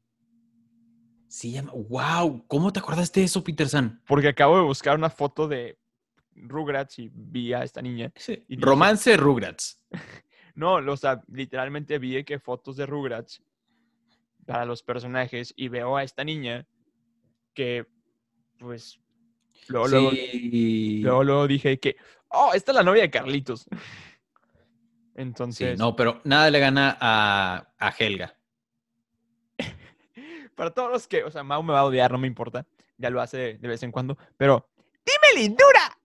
Sí, 1.27 1.51
llama- 1.51 1.73
wow. 1.73 2.45
¿Cómo 2.47 2.71
te 2.71 2.79
acordaste 2.79 3.19
de 3.21 3.25
eso, 3.25 3.43
Peter 3.43 3.67
San? 3.67 4.01
Porque 4.05 4.29
acabo 4.29 4.55
de 4.57 4.63
buscar 4.63 4.97
una 4.97 5.09
foto 5.09 5.47
de 5.47 5.77
Rugrats 6.35 6.99
y 6.99 7.09
vi 7.13 7.53
a 7.53 7.63
esta 7.63 7.81
niña. 7.81 8.11
Y 8.47 8.55
dije- 8.55 8.61
Romance 8.65 9.17
Rugrats. 9.17 9.83
No, 10.55 10.73
o 10.77 10.97
sea, 10.97 11.21
literalmente 11.31 11.99
vi 11.99 12.23
que 12.23 12.39
fotos 12.39 12.77
de 12.77 12.87
Rugrats 12.87 13.43
para 14.47 14.65
los 14.65 14.81
personajes 14.81 15.53
y 15.55 15.67
veo 15.67 15.95
a 15.95 16.01
esta 16.03 16.23
niña 16.23 16.65
que, 17.53 17.85
pues, 18.57 18.99
luego, 19.67 19.87
luego, 19.87 20.11
Sí. 20.11 21.01
luego, 21.03 21.23
luego 21.23 21.47
dije 21.47 21.79
que, 21.79 21.95
oh, 22.29 22.51
esta 22.53 22.71
es 22.71 22.75
la 22.75 22.83
novia 22.83 23.03
de 23.03 23.11
Carlitos. 23.11 23.61
Sí, 23.61 23.77
Entonces, 25.15 25.79
no, 25.79 25.95
pero 25.95 26.21
nada 26.23 26.49
le 26.49 26.59
gana 26.59 26.97
a, 26.99 27.67
a 27.79 27.89
Helga. 27.97 28.35
para 30.55 30.71
todos 30.71 30.91
los 30.91 31.07
que, 31.07 31.23
o 31.23 31.31
sea, 31.31 31.43
Mau 31.43 31.63
me 31.63 31.73
va 31.73 31.79
a 31.79 31.85
odiar, 31.85 32.11
no 32.11 32.17
me 32.17 32.27
importa. 32.27 32.65
Ya 32.97 33.09
lo 33.09 33.21
hace 33.21 33.57
de 33.57 33.67
vez 33.67 33.83
en 33.83 33.91
cuando, 33.91 34.17
pero, 34.37 34.69
¡dime 35.05 35.41
lindura! 35.41 35.97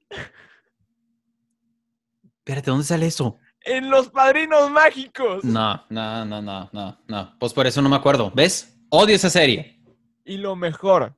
Espérate, 2.38 2.70
¿dónde 2.70 2.84
sale 2.84 3.06
eso? 3.06 3.38
En 3.60 3.88
los 3.88 4.08
padrinos 4.10 4.70
mágicos. 4.70 5.44
No, 5.44 5.84
no, 5.88 6.24
no, 6.24 6.42
no, 6.42 6.68
no, 6.72 6.98
no. 7.06 7.38
Pues 7.38 7.52
por 7.54 7.66
eso 7.66 7.80
no 7.80 7.88
me 7.88 7.94
acuerdo. 7.96 8.32
¿Ves? 8.34 8.76
Odio 8.90 9.14
esa 9.14 9.30
serie. 9.30 9.80
Y 10.24 10.38
lo 10.38 10.56
mejor. 10.56 11.14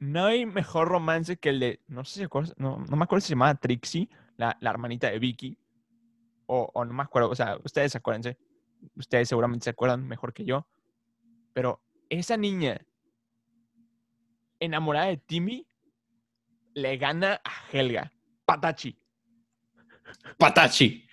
No 0.00 0.26
hay 0.26 0.46
mejor 0.46 0.88
romance 0.88 1.36
que 1.38 1.48
el 1.50 1.60
de. 1.60 1.80
No 1.88 2.04
sé 2.04 2.20
si 2.20 2.24
acuerdas- 2.24 2.54
no, 2.56 2.78
no 2.78 2.96
me 2.96 3.04
acuerdo 3.04 3.20
si 3.20 3.28
se 3.28 3.34
llamaba 3.34 3.54
Trixie, 3.56 4.08
la, 4.36 4.56
la 4.60 4.70
hermanita 4.70 5.10
de 5.10 5.18
Vicky. 5.18 5.58
O, 6.46 6.70
o 6.72 6.84
no 6.84 6.94
me 6.94 7.02
acuerdo. 7.02 7.30
O 7.30 7.34
sea, 7.34 7.58
ustedes 7.64 7.94
acuérdense. 7.96 8.38
Ustedes 8.94 9.28
seguramente 9.28 9.64
se 9.64 9.70
acuerdan 9.70 10.06
mejor 10.06 10.32
que 10.32 10.44
yo. 10.44 10.66
Pero 11.52 11.82
esa 12.08 12.36
niña 12.36 12.80
enamorada 14.60 15.06
de 15.06 15.16
Timmy 15.16 15.66
le 16.74 16.96
gana 16.96 17.40
a 17.44 17.52
Helga. 17.72 18.12
Patachi. 18.44 18.96
Patachi. 20.38 21.06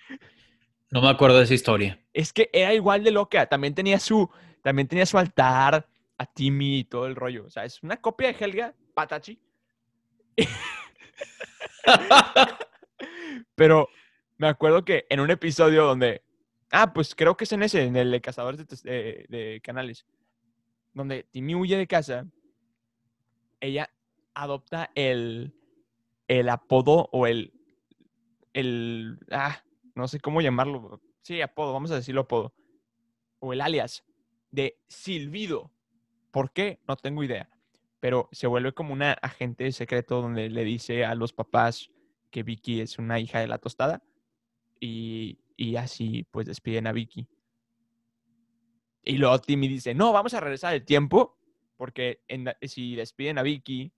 No 0.90 1.02
me 1.02 1.08
acuerdo 1.10 1.38
de 1.38 1.44
esa 1.44 1.54
historia. 1.54 2.00
Es 2.12 2.32
que 2.32 2.48
era 2.52 2.72
igual 2.72 3.02
de 3.02 3.10
loca. 3.10 3.46
También 3.46 3.74
tenía 3.74 3.98
su, 3.98 4.30
también 4.62 4.86
tenía 4.88 5.04
su 5.06 5.18
altar 5.18 5.88
a 6.18 6.26
Timmy 6.26 6.78
y 6.80 6.84
todo 6.84 7.06
el 7.06 7.16
rollo. 7.16 7.44
O 7.46 7.50
sea, 7.50 7.64
es 7.64 7.82
una 7.82 7.96
copia 8.00 8.32
de 8.32 8.44
Helga, 8.44 8.74
Patachi. 8.94 9.38
Pero 13.54 13.88
me 14.38 14.48
acuerdo 14.48 14.84
que 14.84 15.06
en 15.08 15.20
un 15.20 15.30
episodio 15.30 15.84
donde. 15.84 16.22
Ah, 16.70 16.92
pues 16.92 17.14
creo 17.14 17.36
que 17.36 17.44
es 17.44 17.52
en 17.52 17.62
ese, 17.62 17.84
en 17.84 17.96
el 17.96 18.10
de 18.10 18.20
Cazadores 18.20 18.58
de, 18.58 18.66
tes- 18.66 18.82
de- 18.82 19.60
Canales. 19.62 20.04
Donde 20.92 21.24
Timmy 21.24 21.54
huye 21.54 21.76
de 21.76 21.86
casa. 21.86 22.26
Ella 23.60 23.88
adopta 24.34 24.90
el, 24.94 25.54
el 26.28 26.48
apodo 26.48 27.08
o 27.12 27.26
el. 27.26 27.52
El. 28.52 29.18
Ah, 29.30 29.62
no 29.94 30.08
sé 30.08 30.20
cómo 30.20 30.40
llamarlo. 30.40 31.00
Sí, 31.22 31.40
apodo, 31.40 31.72
vamos 31.72 31.90
a 31.90 31.96
decirlo 31.96 32.22
apodo. 32.22 32.54
O 33.38 33.52
el 33.52 33.60
alias 33.60 34.04
de 34.50 34.78
Silbido. 34.88 35.72
¿Por 36.36 36.52
qué? 36.52 36.80
No 36.86 36.96
tengo 36.96 37.24
idea. 37.24 37.48
Pero 37.98 38.28
se 38.30 38.46
vuelve 38.46 38.72
como 38.72 38.92
una 38.92 39.12
agente 39.12 39.72
secreto 39.72 40.20
donde 40.20 40.50
le 40.50 40.64
dice 40.64 41.02
a 41.02 41.14
los 41.14 41.32
papás 41.32 41.88
que 42.30 42.42
Vicky 42.42 42.82
es 42.82 42.98
una 42.98 43.18
hija 43.18 43.40
de 43.40 43.46
la 43.46 43.56
tostada. 43.56 44.02
Y, 44.78 45.38
y 45.56 45.76
así 45.76 46.26
pues 46.30 46.44
despiden 46.44 46.88
a 46.88 46.92
Vicky. 46.92 47.26
Y 49.02 49.16
luego 49.16 49.38
Timmy 49.38 49.66
dice, 49.66 49.94
no, 49.94 50.12
vamos 50.12 50.34
a 50.34 50.40
regresar 50.40 50.74
el 50.74 50.84
tiempo. 50.84 51.38
Porque 51.78 52.20
en 52.28 52.52
si 52.60 52.96
despiden 52.96 53.38
a 53.38 53.42
Vicky, 53.42 53.90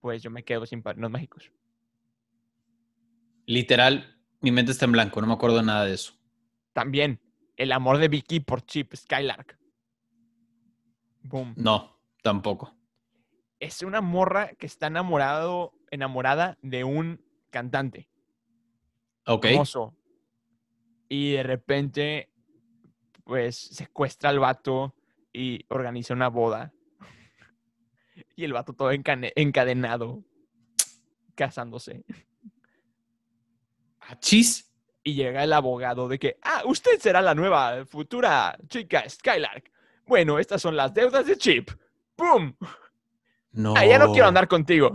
pues 0.00 0.24
yo 0.24 0.30
me 0.32 0.42
quedo 0.42 0.66
sin 0.66 0.82
padrinos 0.82 1.12
mágicos. 1.12 1.52
Literal, 3.46 4.18
mi 4.40 4.50
mente 4.50 4.72
está 4.72 4.86
en 4.86 4.92
blanco. 4.92 5.20
No 5.20 5.28
me 5.28 5.34
acuerdo 5.34 5.62
nada 5.62 5.84
de 5.84 5.94
eso. 5.94 6.14
También 6.72 7.20
el 7.56 7.70
amor 7.70 7.98
de 7.98 8.08
Vicky 8.08 8.40
por 8.40 8.66
Chip 8.66 8.92
Skylark. 8.92 9.56
Boom. 11.28 11.54
No, 11.56 11.98
tampoco. 12.22 12.74
Es 13.58 13.82
una 13.82 14.00
morra 14.00 14.52
que 14.54 14.66
está 14.66 14.86
enamorado, 14.88 15.72
enamorada 15.90 16.58
de 16.62 16.84
un 16.84 17.24
cantante 17.50 18.08
Ok. 19.26 19.46
famoso. 19.46 19.96
Y 21.08 21.32
de 21.32 21.42
repente, 21.42 22.30
pues, 23.24 23.56
secuestra 23.56 24.30
al 24.30 24.38
vato 24.38 24.94
y 25.32 25.64
organiza 25.68 26.14
una 26.14 26.28
boda. 26.28 26.72
Y 28.36 28.44
el 28.44 28.52
vato 28.52 28.72
todo 28.74 28.90
encadenado, 28.92 30.22
casándose. 31.34 32.04
Achis. 34.00 34.72
Y 35.02 35.14
llega 35.14 35.44
el 35.44 35.52
abogado 35.52 36.08
de 36.08 36.18
que, 36.18 36.38
ah, 36.42 36.62
usted 36.66 36.98
será 36.98 37.20
la 37.22 37.34
nueva 37.34 37.84
futura 37.86 38.58
chica 38.68 39.08
Skylark. 39.08 39.70
Bueno, 40.06 40.38
estas 40.38 40.62
son 40.62 40.76
las 40.76 40.94
deudas 40.94 41.26
de 41.26 41.36
Chip. 41.36 41.70
¡Pum! 42.14 42.54
No. 43.52 43.74
Ah, 43.76 43.84
ya 43.84 43.98
no 43.98 44.12
quiero 44.12 44.28
andar 44.28 44.48
contigo. 44.48 44.92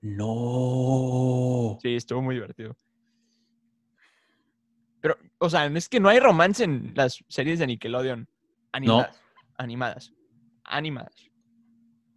No. 0.00 1.78
Sí, 1.82 1.94
estuvo 1.96 2.22
muy 2.22 2.34
divertido. 2.34 2.76
Pero, 5.00 5.18
o 5.38 5.50
sea, 5.50 5.66
es 5.66 5.88
que 5.88 6.00
no 6.00 6.08
hay 6.08 6.20
romance 6.20 6.64
en 6.64 6.92
las 6.94 7.22
series 7.28 7.58
de 7.58 7.66
Nickelodeon. 7.66 8.28
Animadas. 8.72 9.20
Animadas. 9.58 10.12
Animadas. 10.64 11.14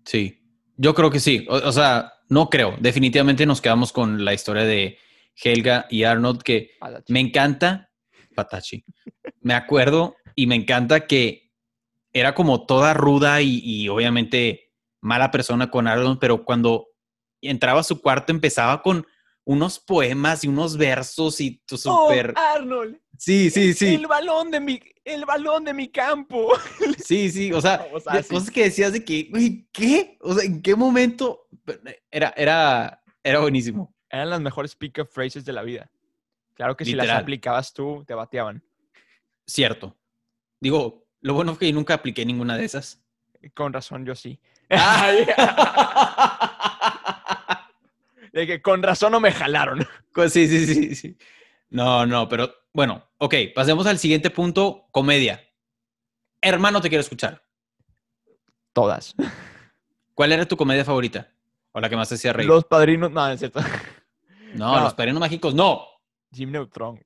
Sí. 0.06 0.42
Yo 0.78 0.94
creo 0.94 1.10
que 1.10 1.20
sí. 1.20 1.46
O, 1.50 1.56
o 1.56 1.72
sea, 1.72 2.14
no 2.30 2.50
creo. 2.50 2.76
Definitivamente 2.80 3.46
nos 3.46 3.62
quedamos 3.62 3.92
con 3.92 4.24
la 4.24 4.34
historia 4.34 4.64
de 4.64 4.98
Helga 5.36 5.86
y 5.90 6.04
Arnold, 6.04 6.42
que 6.42 6.72
Patachi. 6.80 7.14
me 7.14 7.20
encanta. 7.20 7.90
Patachi. 8.36 8.84
Me 9.48 9.54
acuerdo 9.54 10.18
y 10.36 10.46
me 10.46 10.56
encanta 10.56 11.08
que 11.08 11.54
era 12.12 12.36
como 12.36 12.66
toda 12.66 12.94
ruda 12.94 13.42
y, 13.42 13.62
y 13.64 13.88
obviamente 13.88 14.74
mala 15.00 15.32
persona 15.32 15.72
con 15.72 15.88
Arnold, 15.88 16.20
pero 16.20 16.44
cuando 16.44 16.90
entraba 17.42 17.80
a 17.80 17.84
su 17.84 18.02
cuarto 18.02 18.34
empezaba 18.34 18.82
con 18.82 19.08
unos 19.46 19.80
poemas 19.80 20.44
y 20.44 20.50
unos 20.50 20.76
versos 20.76 21.40
y 21.40 21.64
tu 21.66 21.76
¡Oh, 21.76 21.78
súper. 21.78 22.34
Arnold! 22.36 23.00
sí, 23.18 23.50
sí, 23.50 23.74
sí. 23.74 23.96
El 23.96 24.06
balón 24.06 24.52
de 24.52 24.60
mi, 24.60 24.82
el 25.06 25.24
balón 25.26 25.64
de 25.64 25.74
mi 25.74 25.88
campo. 25.88 26.52
Sí, 27.06 27.32
sí, 27.32 27.54
o 27.54 27.62
sea, 27.62 27.88
O 27.94 28.00
sea, 28.02 28.16
ya 28.16 28.24
sí. 28.24 28.34
cosas 28.34 28.52
que 28.52 28.64
decías 28.66 28.92
de 28.92 29.06
que, 29.06 29.30
güey, 29.32 29.66
¿qué? 29.72 30.18
O 30.20 30.34
sea, 30.34 30.44
¿en 30.44 30.62
qué 30.62 30.76
momento? 30.76 31.48
Pero, 31.64 31.80
eh, 31.86 32.04
Era, 32.12 32.34
era, 32.36 33.02
era 33.24 33.40
buenísimo. 33.40 33.96
Eran 34.10 34.30
las 34.30 34.42
mejores 34.42 34.76
pick-up 34.76 35.08
phrases 35.08 35.46
de 35.46 35.54
la 35.54 35.62
vida. 35.64 35.90
Claro 36.54 36.76
que 36.76 36.84
si 36.84 36.96
las 36.96 37.10
aplicabas 37.10 37.72
tú, 37.72 38.04
te 38.06 38.14
bateaban. 38.14 38.62
Cierto. 39.48 39.98
Digo, 40.60 41.08
lo 41.22 41.34
bueno 41.34 41.54
es 41.54 41.58
que 41.58 41.74
nunca 41.74 41.96
apliqué 41.96 42.24
ninguna 42.26 42.58
de 42.58 42.66
esas. 42.66 43.02
Con 43.56 43.74
razón, 43.74 44.06
yo 44.06 44.14
sí. 44.14 44.40
De 48.34 48.46
que 48.46 48.62
con 48.62 48.84
razón 48.84 49.14
no 49.14 49.20
me 49.20 49.32
jalaron. 49.32 49.80
Sí, 50.30 50.48
sí, 50.48 50.68
sí, 50.68 50.96
sí. 50.96 51.18
No, 51.70 52.06
no, 52.06 52.30
pero 52.30 52.54
bueno, 52.74 53.04
ok, 53.18 53.34
pasemos 53.56 53.88
al 53.88 53.98
siguiente 53.98 54.30
punto, 54.30 54.88
comedia. 54.92 55.44
Hermano, 56.42 56.82
te 56.82 56.90
quiero 56.90 57.02
escuchar. 57.02 57.44
Todas. 58.74 59.16
¿Cuál 60.14 60.32
era 60.32 60.46
tu 60.46 60.56
comedia 60.56 60.86
favorita? 60.86 61.32
O 61.72 61.80
la 61.80 61.90
que 61.90 61.96
más 61.96 62.10
te 62.10 62.16
hacía 62.16 62.34
reír. 62.34 62.48
Los 62.48 62.66
padrinos. 62.66 63.12
No, 63.12 63.26
no 63.26 63.32
es 63.32 63.40
cierto. 63.40 63.60
no, 64.54 64.76
no. 64.76 64.84
los 64.84 64.94
padrinos 64.94 65.20
mágicos, 65.20 65.56
no. 65.56 65.88
Jim 66.32 66.52
Neutron. 66.52 67.04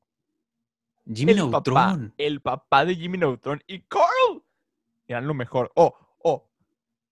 Jimmy 1.06 1.32
el 1.32 1.38
Neutron. 1.38 1.64
papá, 1.64 2.00
el 2.18 2.42
papá 2.42 2.86
de 2.86 2.96
Jimmy 2.96 3.18
Neutron 3.18 3.64
y 3.68 3.82
Carl 3.82 4.44
eran 5.08 5.28
lo 5.28 5.34
mejor. 5.34 5.72
Oh, 5.76 5.94
oh, 6.24 6.50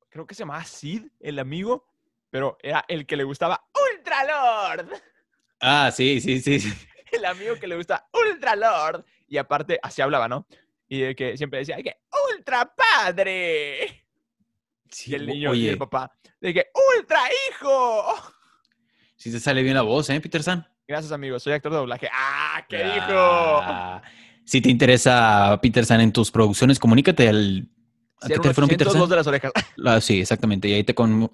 creo 0.10 0.26
que 0.26 0.36
se 0.36 0.40
llamaba 0.40 0.64
Sid, 0.64 1.06
el 1.20 1.40
amigo, 1.40 1.86
pero 2.30 2.58
era 2.62 2.86
el 2.88 3.06
que 3.06 3.18
le 3.18 3.24
gustaba 3.24 3.64
Ultra 3.94 4.24
Lord. 4.26 4.90
Ah, 5.62 5.92
sí, 5.92 6.22
sí, 6.22 6.40
sí. 6.40 6.60
El 7.12 7.26
amigo 7.26 7.56
que 7.56 7.68
le 7.68 7.76
gusta 7.76 8.08
Ultra 8.14 8.56
Lord. 8.56 9.04
Y 9.28 9.38
aparte, 9.38 9.80
así 9.82 10.00
hablaba, 10.02 10.28
¿no? 10.28 10.46
Y 10.88 11.02
de 11.02 11.16
que 11.16 11.36
siempre 11.38 11.60
decía, 11.60 11.76
que 11.82 11.98
Ultra 12.34 12.72
Padre. 12.76 14.06
Sí, 14.90 15.12
Y 15.12 15.16
el 15.16 15.26
niño 15.26 15.54
y 15.56 15.68
el 15.68 15.78
papá. 15.78 16.12
De 16.40 16.54
que 16.54 16.68
Ultra 16.98 17.22
Hijo. 17.50 18.14
sí 19.16 19.32
te 19.32 19.40
sale 19.40 19.64
bien 19.64 19.74
la 19.76 19.82
voz, 19.82 20.10
¿eh, 20.12 20.22
Peter 20.22 20.44
San? 20.44 20.66
Gracias, 20.90 21.12
amigo. 21.12 21.38
Soy 21.40 21.54
actor 21.54 21.72
de 21.72 21.78
doblaje. 21.78 22.10
¡Ah, 22.12 22.66
qué 22.68 22.78
dijo! 22.78 23.12
Ah, 23.14 24.02
Si 24.44 24.60
te 24.60 24.72
interesa 24.72 25.60
Peter 25.62 25.86
San 25.86 26.02
en 26.02 26.12
tus 26.12 26.32
producciones, 26.32 26.80
comunícate 26.80 27.30
al... 27.30 27.68
¿A 28.22 28.28
qué 28.28 28.40
teléfono, 28.40 28.68
Peter 28.68 28.88
800 28.88 28.94
San? 28.94 29.00
dos 29.02 29.10
de 29.12 29.16
las 29.16 29.28
orejas. 29.28 29.52
Ah, 29.86 30.02
sí, 30.02 30.20
exactamente. 30.20 30.68
Y 30.68 30.74
ahí 30.74 30.84
te, 30.84 30.96
con- 30.96 31.30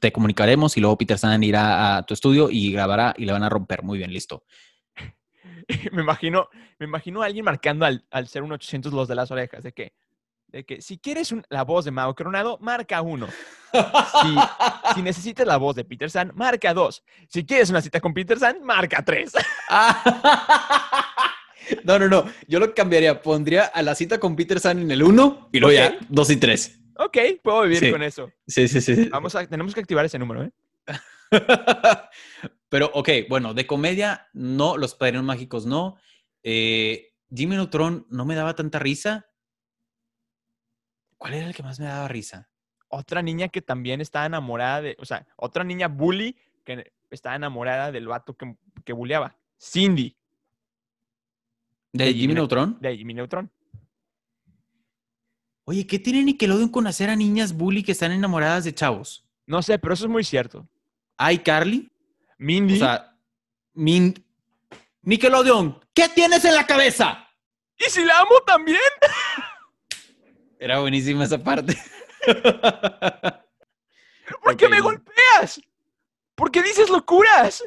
te 0.00 0.10
comunicaremos 0.10 0.76
y 0.76 0.80
luego 0.80 0.98
Peter 0.98 1.16
San 1.18 1.40
irá 1.44 1.96
a 1.98 2.02
tu 2.04 2.14
estudio 2.14 2.50
y 2.50 2.72
grabará 2.72 3.14
y 3.16 3.26
le 3.26 3.32
van 3.32 3.44
a 3.44 3.48
romper. 3.48 3.84
Muy 3.84 3.96
bien, 3.98 4.12
listo. 4.12 4.44
me 5.92 6.02
imagino, 6.02 6.48
me 6.80 6.86
imagino 6.86 7.22
a 7.22 7.26
alguien 7.26 7.44
marcando 7.44 7.86
al, 7.86 8.04
al 8.10 8.26
ser 8.26 8.42
un 8.42 8.50
800 8.50 8.92
los 8.92 9.06
de 9.06 9.14
las 9.14 9.30
orejas, 9.30 9.62
de 9.62 9.70
que, 9.70 9.92
de 10.48 10.64
que 10.64 10.80
si 10.80 10.98
quieres 10.98 11.32
un- 11.32 11.44
la 11.50 11.64
voz 11.64 11.84
de 11.84 11.90
Mao 11.90 12.14
Coronado, 12.14 12.58
marca 12.60 13.02
uno. 13.02 13.26
Si, 13.72 14.94
si 14.94 15.02
necesitas 15.02 15.46
la 15.46 15.56
voz 15.56 15.76
de 15.76 15.84
Peter 15.84 16.10
San, 16.10 16.32
marca 16.34 16.72
dos. 16.72 17.02
Si 17.28 17.44
quieres 17.44 17.68
una 17.70 17.80
cita 17.82 18.00
con 18.00 18.14
Peter 18.14 18.38
San, 18.38 18.62
marca 18.62 19.04
tres. 19.04 19.32
No, 21.82 21.98
no, 21.98 22.06
no. 22.08 22.24
Yo 22.46 22.60
lo 22.60 22.72
cambiaría. 22.74 23.20
Pondría 23.22 23.64
a 23.64 23.82
la 23.82 23.96
cita 23.96 24.20
con 24.20 24.36
Peter 24.36 24.60
San 24.60 24.78
en 24.78 24.90
el 24.92 25.02
1 25.02 25.48
y 25.52 25.58
luego 25.58 25.74
ya 25.76 25.98
2 26.08 26.30
y 26.30 26.36
3. 26.36 26.80
ok, 26.98 27.18
puedo 27.42 27.62
vivir 27.62 27.78
Sí. 27.80 27.90
con 27.90 28.02
eso. 28.04 28.30
Sí, 28.46 28.68
sí, 28.68 28.80
sí. 28.80 29.08
Vamos 29.08 29.34
a, 29.34 29.44
tenemos 29.48 29.74
que 29.74 29.80
activar 29.80 30.04
ese 30.04 30.16
número, 30.18 30.44
¿eh? 30.44 30.52
Pero, 32.68 32.90
ok, 32.94 33.08
bueno, 33.28 33.52
de 33.52 33.66
comedia, 33.66 34.28
no. 34.32 34.76
Los 34.76 34.94
Padrinos 34.94 35.24
Mágicos, 35.24 35.66
no. 35.66 35.96
Eh, 36.44 37.08
Jimmy 37.34 37.56
Neutron 37.56 38.06
no 38.10 38.24
me 38.24 38.36
daba 38.36 38.54
tanta 38.54 38.78
risa. 38.78 39.25
¿Cuál 41.18 41.34
era 41.34 41.46
el 41.46 41.54
que 41.54 41.62
más 41.62 41.80
me 41.80 41.86
daba 41.86 42.08
risa? 42.08 42.48
Otra 42.88 43.22
niña 43.22 43.48
que 43.48 43.62
también 43.62 44.00
estaba 44.00 44.26
enamorada 44.26 44.82
de, 44.82 44.96
o 44.98 45.04
sea, 45.04 45.26
otra 45.36 45.64
niña 45.64 45.88
bully 45.88 46.36
que 46.64 46.92
estaba 47.10 47.36
enamorada 47.36 47.90
del 47.92 48.08
vato 48.08 48.36
que, 48.36 48.56
que 48.84 48.92
bulleaba. 48.92 49.36
Cindy. 49.60 50.16
¿De 51.92 52.12
Jimmy 52.12 52.34
Neutron? 52.34 52.78
De 52.80 52.96
Jimmy 52.96 53.14
Neutron. 53.14 53.50
Oye, 55.64 55.86
¿qué 55.86 55.98
tiene 55.98 56.22
Nickelodeon 56.22 56.68
con 56.68 56.86
hacer 56.86 57.10
a 57.10 57.16
niñas 57.16 57.52
bully 57.52 57.82
que 57.82 57.92
están 57.92 58.12
enamoradas 58.12 58.64
de 58.64 58.74
chavos? 58.74 59.26
No 59.46 59.62
sé, 59.62 59.78
pero 59.78 59.94
eso 59.94 60.04
es 60.04 60.10
muy 60.10 60.22
cierto. 60.22 60.68
¿Ay, 61.16 61.38
Carly? 61.38 61.90
Mindy. 62.38 62.74
O 62.74 62.78
sea, 62.78 63.16
Min... 63.74 64.14
Nickelodeon, 65.02 65.80
¿qué 65.94 66.08
tienes 66.08 66.44
en 66.44 66.54
la 66.54 66.66
cabeza? 66.66 67.28
¿Y 67.78 67.84
si 67.90 68.04
la 68.04 68.18
amo 68.20 68.40
también? 68.46 68.78
Era 70.58 70.80
buenísima 70.80 71.24
esa 71.24 71.42
parte. 71.42 71.76
¿Por 74.42 74.56
qué 74.56 74.68
me 74.68 74.80
golpeas? 74.80 75.60
¿Por 76.34 76.50
qué 76.50 76.62
dices 76.62 76.90
locuras? 76.90 77.62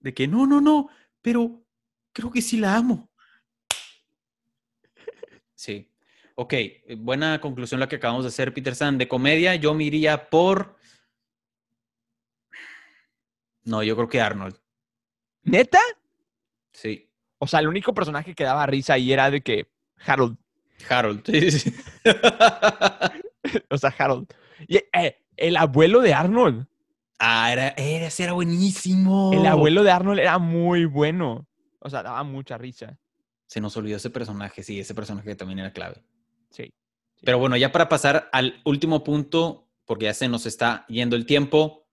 De 0.00 0.12
que 0.12 0.28
no, 0.28 0.46
no, 0.46 0.60
no, 0.60 0.88
pero 1.22 1.64
creo 2.12 2.30
que 2.30 2.42
sí 2.42 2.58
la 2.58 2.76
amo. 2.76 3.10
Sí. 5.54 5.90
Ok, 6.36 6.54
buena 6.98 7.40
conclusión 7.40 7.80
la 7.80 7.88
que 7.88 7.96
acabamos 7.96 8.24
de 8.24 8.28
hacer, 8.28 8.52
Peter 8.52 8.74
San. 8.74 8.98
De 8.98 9.08
comedia, 9.08 9.54
yo 9.54 9.72
me 9.72 9.84
iría 9.84 10.28
por. 10.28 10.76
No, 13.62 13.82
yo 13.82 13.96
creo 13.96 14.08
que 14.08 14.20
Arnold. 14.20 14.58
¿Neta? 15.42 15.80
Sí. 16.72 17.10
O 17.38 17.46
sea, 17.46 17.60
el 17.60 17.68
único 17.68 17.94
personaje 17.94 18.34
que 18.34 18.44
daba 18.44 18.66
risa 18.66 18.94
ahí 18.94 19.12
era 19.12 19.30
de 19.30 19.42
que 19.42 19.70
Harold. 20.04 20.36
Harold. 20.88 21.22
Sí, 21.30 21.50
sí. 21.50 21.74
O 23.70 23.78
sea, 23.78 23.94
Harold. 23.96 24.26
Y 24.66 24.76
eh, 24.76 25.18
el 25.36 25.56
abuelo 25.56 26.00
de 26.00 26.14
Arnold. 26.14 26.66
ah, 27.18 27.52
era, 27.52 27.68
era, 27.76 28.08
era 28.16 28.32
buenísimo. 28.32 29.32
El 29.32 29.46
abuelo 29.46 29.82
de 29.82 29.90
Arnold 29.90 30.20
era 30.20 30.38
muy 30.38 30.84
bueno. 30.84 31.46
O 31.80 31.90
sea, 31.90 32.02
daba 32.02 32.22
mucha 32.24 32.56
risa. 32.56 32.98
Se 33.46 33.60
nos 33.60 33.76
olvidó 33.76 33.96
ese 33.98 34.10
personaje, 34.10 34.62
sí, 34.62 34.80
ese 34.80 34.94
personaje 34.94 35.34
también 35.34 35.58
era 35.58 35.72
clave. 35.72 36.02
Sí. 36.50 36.72
Pero 37.22 37.38
bueno, 37.38 37.56
ya 37.56 37.70
para 37.72 37.88
pasar 37.88 38.28
al 38.32 38.60
último 38.64 39.04
punto, 39.04 39.68
porque 39.84 40.06
ya 40.06 40.14
se 40.14 40.28
nos 40.28 40.46
está 40.46 40.84
yendo 40.88 41.16
el 41.16 41.26
tiempo. 41.26 41.86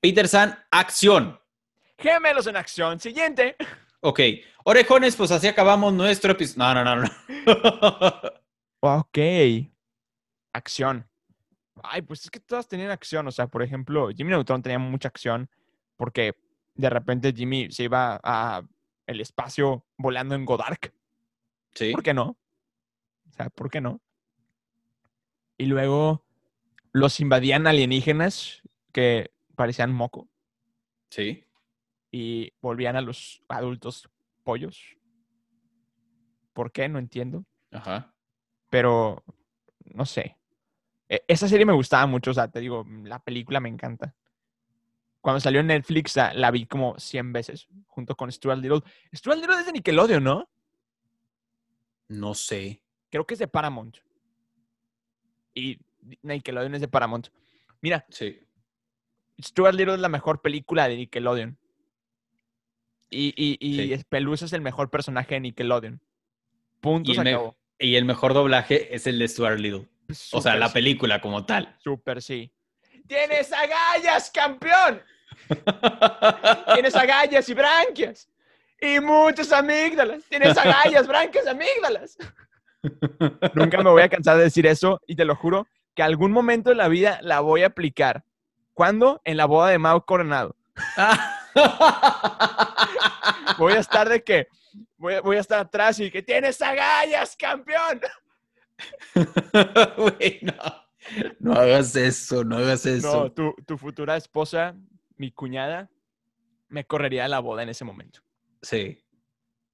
Peter 0.00 0.28
San, 0.28 0.58
acción. 0.70 1.38
Gemelos 1.98 2.46
en 2.46 2.56
acción. 2.56 3.00
Siguiente. 3.00 3.56
Ok, 4.00 4.20
orejones, 4.64 5.16
pues 5.16 5.30
así 5.30 5.46
acabamos 5.46 5.92
nuestro 5.92 6.32
episodio. 6.32 6.74
No, 6.74 6.84
no, 6.84 6.96
no, 6.96 7.02
no. 7.02 8.30
Ok. 8.82 9.18
Acción. 10.52 11.06
Ay, 11.82 12.02
pues 12.02 12.24
es 12.24 12.30
que 12.30 12.40
todas 12.40 12.66
tenían 12.66 12.90
acción. 12.90 13.26
O 13.26 13.30
sea, 13.30 13.46
por 13.46 13.62
ejemplo, 13.62 14.08
Jimmy 14.08 14.30
Neutron 14.30 14.62
tenía 14.62 14.78
mucha 14.78 15.08
acción 15.08 15.50
porque 15.96 16.34
de 16.74 16.90
repente 16.90 17.32
Jimmy 17.32 17.70
se 17.70 17.84
iba 17.84 18.18
a 18.22 18.62
el 19.06 19.20
espacio 19.20 19.84
volando 19.98 20.34
en 20.34 20.44
Godark. 20.44 20.94
Sí, 21.74 21.92
¿Por 21.92 22.02
qué 22.02 22.14
no? 22.14 22.38
O 23.28 23.32
sea, 23.32 23.50
¿por 23.50 23.70
qué 23.70 23.80
no? 23.80 24.00
Y 25.58 25.66
luego 25.66 26.24
los 26.92 27.20
invadían 27.20 27.66
alienígenas 27.66 28.62
que 28.92 29.30
parecían 29.54 29.92
moco 29.92 30.28
sí. 31.10 31.44
y 32.10 32.52
volvían 32.60 32.96
a 32.96 33.02
los 33.02 33.42
adultos 33.48 34.08
pollos. 34.40 34.96
¿Por 36.52 36.72
qué? 36.72 36.88
No 36.88 36.98
entiendo. 36.98 37.44
Ajá. 37.70 38.12
Pero 38.68 39.22
no 39.94 40.04
sé. 40.04 40.36
E- 41.08 41.24
Esa 41.28 41.48
serie 41.48 41.66
me 41.66 41.72
gustaba 41.72 42.06
mucho, 42.06 42.30
o 42.32 42.34
sea, 42.34 42.48
te 42.50 42.60
digo, 42.60 42.84
la 43.04 43.18
película 43.22 43.60
me 43.60 43.68
encanta. 43.68 44.14
Cuando 45.20 45.40
salió 45.40 45.60
en 45.60 45.66
Netflix 45.68 46.16
la, 46.16 46.32
la 46.34 46.50
vi 46.50 46.66
como 46.66 46.98
100 46.98 47.32
veces, 47.32 47.68
junto 47.88 48.16
con 48.16 48.32
Stuart 48.32 48.58
Little. 48.58 48.80
Stuart 49.14 49.38
Little 49.38 49.60
es 49.60 49.66
de 49.66 49.72
Nickelodeon, 49.72 50.24
¿no? 50.24 50.48
No 52.08 52.34
sé. 52.34 52.82
Creo 53.10 53.26
que 53.26 53.34
es 53.34 53.40
de 53.40 53.48
Paramount. 53.48 53.98
Y 55.54 55.78
Nickelodeon 56.22 56.74
es 56.74 56.80
de 56.80 56.88
Paramount. 56.88 57.28
Mira, 57.82 58.06
Sí. 58.08 58.40
Stuart 59.42 59.74
Little 59.74 59.94
es 59.94 60.00
la 60.00 60.08
mejor 60.08 60.42
película 60.42 60.88
de 60.88 60.96
Nickelodeon. 60.96 61.58
Y, 63.10 63.34
y, 63.36 63.58
y 63.60 63.76
Sí. 63.88 63.92
Es 64.44 64.52
el 64.52 64.60
mejor 64.60 64.88
personaje 64.90 65.34
de 65.34 65.40
Nickelodeon. 65.40 66.00
Punto, 66.80 67.10
Y 67.10 67.14
se 67.14 67.20
el, 67.20 67.24
me- 67.24 67.30
acabó. 67.34 67.56
y 67.78 67.96
el 67.96 68.04
mejor 68.04 68.32
doblaje 68.34 68.94
es 68.94 69.06
el 69.06 69.18
de 69.18 69.28
Stuart 69.28 69.58
Little. 69.58 69.88
O 70.32 70.40
sea, 70.40 70.56
la 70.56 70.68
sí, 70.68 70.74
película 70.74 71.20
como 71.20 71.44
tal. 71.44 71.76
Súper 71.78 72.22
sí. 72.22 72.52
¡Tienes 73.06 73.52
agallas, 73.52 74.30
campeón! 74.30 75.02
Tienes 76.74 76.94
agallas 76.96 77.48
y 77.48 77.54
branquias. 77.54 78.28
Y 78.80 78.98
muchas 79.00 79.52
amígdalas. 79.52 80.24
Tienes 80.28 80.56
agallas, 80.56 81.06
branquias, 81.06 81.46
amígdalas. 81.46 82.16
Nunca 83.54 83.78
me 83.82 83.90
voy 83.90 84.02
a 84.02 84.08
cansar 84.08 84.36
de 84.38 84.44
decir 84.44 84.66
eso 84.66 85.00
y 85.06 85.16
te 85.16 85.24
lo 85.24 85.36
juro 85.36 85.66
que 85.94 86.02
algún 86.02 86.32
momento 86.32 86.70
en 86.70 86.78
la 86.78 86.88
vida 86.88 87.18
la 87.22 87.40
voy 87.40 87.62
a 87.62 87.66
aplicar. 87.66 88.24
¿Cuándo? 88.72 89.20
En 89.24 89.36
la 89.36 89.44
boda 89.44 89.68
de 89.68 89.78
Mau 89.78 90.04
Coronado. 90.04 90.56
Voy 93.58 93.72
a 93.74 93.78
estar 93.80 94.08
de 94.08 94.22
que 94.22 94.48
voy, 94.96 95.14
a- 95.14 95.20
voy 95.20 95.36
a 95.36 95.40
estar 95.40 95.60
atrás 95.60 95.98
y 96.00 96.10
que 96.10 96.22
tienes 96.22 96.60
agallas, 96.62 97.36
campeón. 97.36 98.00
No. 100.42 100.54
No 101.40 101.52
hagas 101.54 101.96
eso, 101.96 102.44
no 102.44 102.58
hagas 102.58 102.84
eso. 102.86 103.24
No, 103.24 103.32
tu, 103.32 103.54
tu 103.66 103.78
futura 103.78 104.16
esposa, 104.16 104.74
mi 105.16 105.32
cuñada, 105.32 105.90
me 106.68 106.84
correría 106.84 107.24
de 107.24 107.30
la 107.30 107.40
boda 107.40 107.62
en 107.62 107.70
ese 107.70 107.84
momento. 107.84 108.20
Sí. 108.62 109.02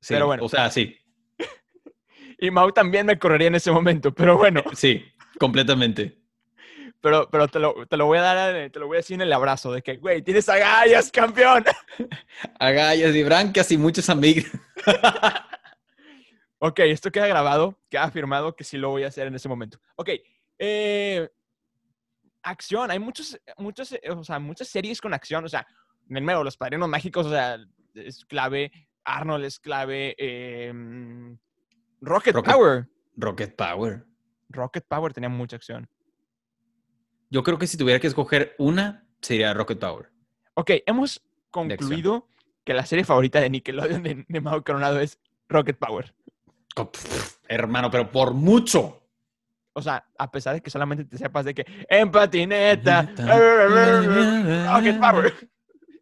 Sí, 0.01 0.15
Pero 0.15 0.27
bueno. 0.27 0.45
O 0.45 0.49
sea, 0.49 0.71
sí. 0.71 0.97
Y 2.39 2.51
Mau 2.51 2.71
también 2.73 3.07
me 3.07 3.19
correría 3.19 3.49
en 3.49 3.57
ese 3.57 3.71
momento, 3.71 4.15
pero 4.15 4.37
bueno, 4.39 4.63
Sí, 4.75 5.05
completamente. 5.39 6.19
Pero, 7.01 7.29
pero 7.31 7.49
te, 7.49 7.59
lo, 7.59 7.87
te 7.87 7.97
lo 7.97 8.07
voy 8.07 8.19
a 8.19 8.23
dar, 8.23 8.71
te 8.71 8.79
lo 8.79 8.87
voy 8.87 8.97
a 8.97 8.99
decir 8.99 9.15
en 9.15 9.21
el 9.23 9.33
abrazo 9.33 9.73
de 9.73 9.83
que, 9.83 9.97
güey, 9.97 10.23
tienes 10.23 10.49
agallas, 10.49 11.11
campeón. 11.11 11.65
Agallas 12.59 13.15
y 13.15 13.23
brancas 13.23 13.71
y 13.73 13.79
muchos 13.79 14.09
amigos. 14.11 14.45
Ok, 16.59 16.81
esto 16.81 17.11
queda 17.13 17.27
grabado, 17.27 17.79
queda 17.91 18.05
afirmado 18.05 18.57
que 18.57 18.65
sí 18.65 18.79
lo 18.79 18.89
voy 18.89 19.05
a 19.05 19.09
hacer 19.09 19.27
en 19.27 19.35
ese 19.35 19.47
momento. 19.49 19.79
Ok, 19.97 20.09
eh, 20.59 21.29
acción, 22.43 22.91
hay 22.91 22.99
muchos, 22.99 23.39
muchos, 23.59 23.93
eh, 23.93 24.01
o 24.11 24.25
sea, 24.25 24.39
muchas 24.39 24.69
series 24.69 25.01
con 25.03 25.13
acción, 25.13 25.45
o 25.45 25.49
sea, 25.49 25.67
en 26.09 26.17
el 26.17 26.25
medio, 26.25 26.43
los 26.43 26.57
padrinos 26.57 26.89
mágicos, 26.89 27.27
o 27.27 27.31
sea, 27.31 27.59
es 27.95 28.25
clave, 28.25 28.73
Arnold 29.05 29.45
es 29.45 29.59
clave, 29.61 30.15
eh, 30.19 30.73
mm, 30.73 31.35
Rocket, 32.01 32.35
Rocket- 32.35 32.53
Power, 32.55 32.89
Rocket 33.17 33.55
Power. 33.55 34.05
Rocket 34.49 34.87
Power 34.89 35.13
tenía 35.13 35.29
mucha 35.29 35.57
acción. 35.57 35.87
Yo 37.31 37.43
creo 37.43 37.59
que 37.59 37.67
si 37.67 37.77
tuviera 37.77 38.01
que 38.01 38.07
escoger 38.07 38.55
una, 38.59 39.07
sería 39.21 39.53
Rocket 39.55 39.79
Power. 39.79 40.11
Ok, 40.55 40.71
hemos 40.87 41.23
concluido 41.51 42.29
que 42.65 42.75
la 42.75 42.87
serie 42.87 43.05
favorita 43.05 43.41
de 43.41 43.51
Nickelodeon 43.51 44.03
de, 44.03 44.25
de 44.29 44.41
Mau 44.41 44.63
Coronado 44.65 45.01
es 45.01 45.19
Rocket 45.49 45.77
Power. 45.77 46.15
Pff, 46.75 47.37
Hermano, 47.49 47.91
pero 47.91 48.11
por 48.11 48.35
mucho. 48.35 49.03
O 49.73 49.83
sea, 49.83 50.07
a 50.19 50.31
pesar 50.31 50.55
de 50.55 50.61
que 50.63 50.71
solamente 50.71 51.05
te 51.05 51.19
sepas 51.19 51.45
de 51.45 51.55
que 51.55 51.67
en 51.89 52.11
patineta, 52.11 53.03
Rocket 54.75 54.99
Power. 54.99 55.35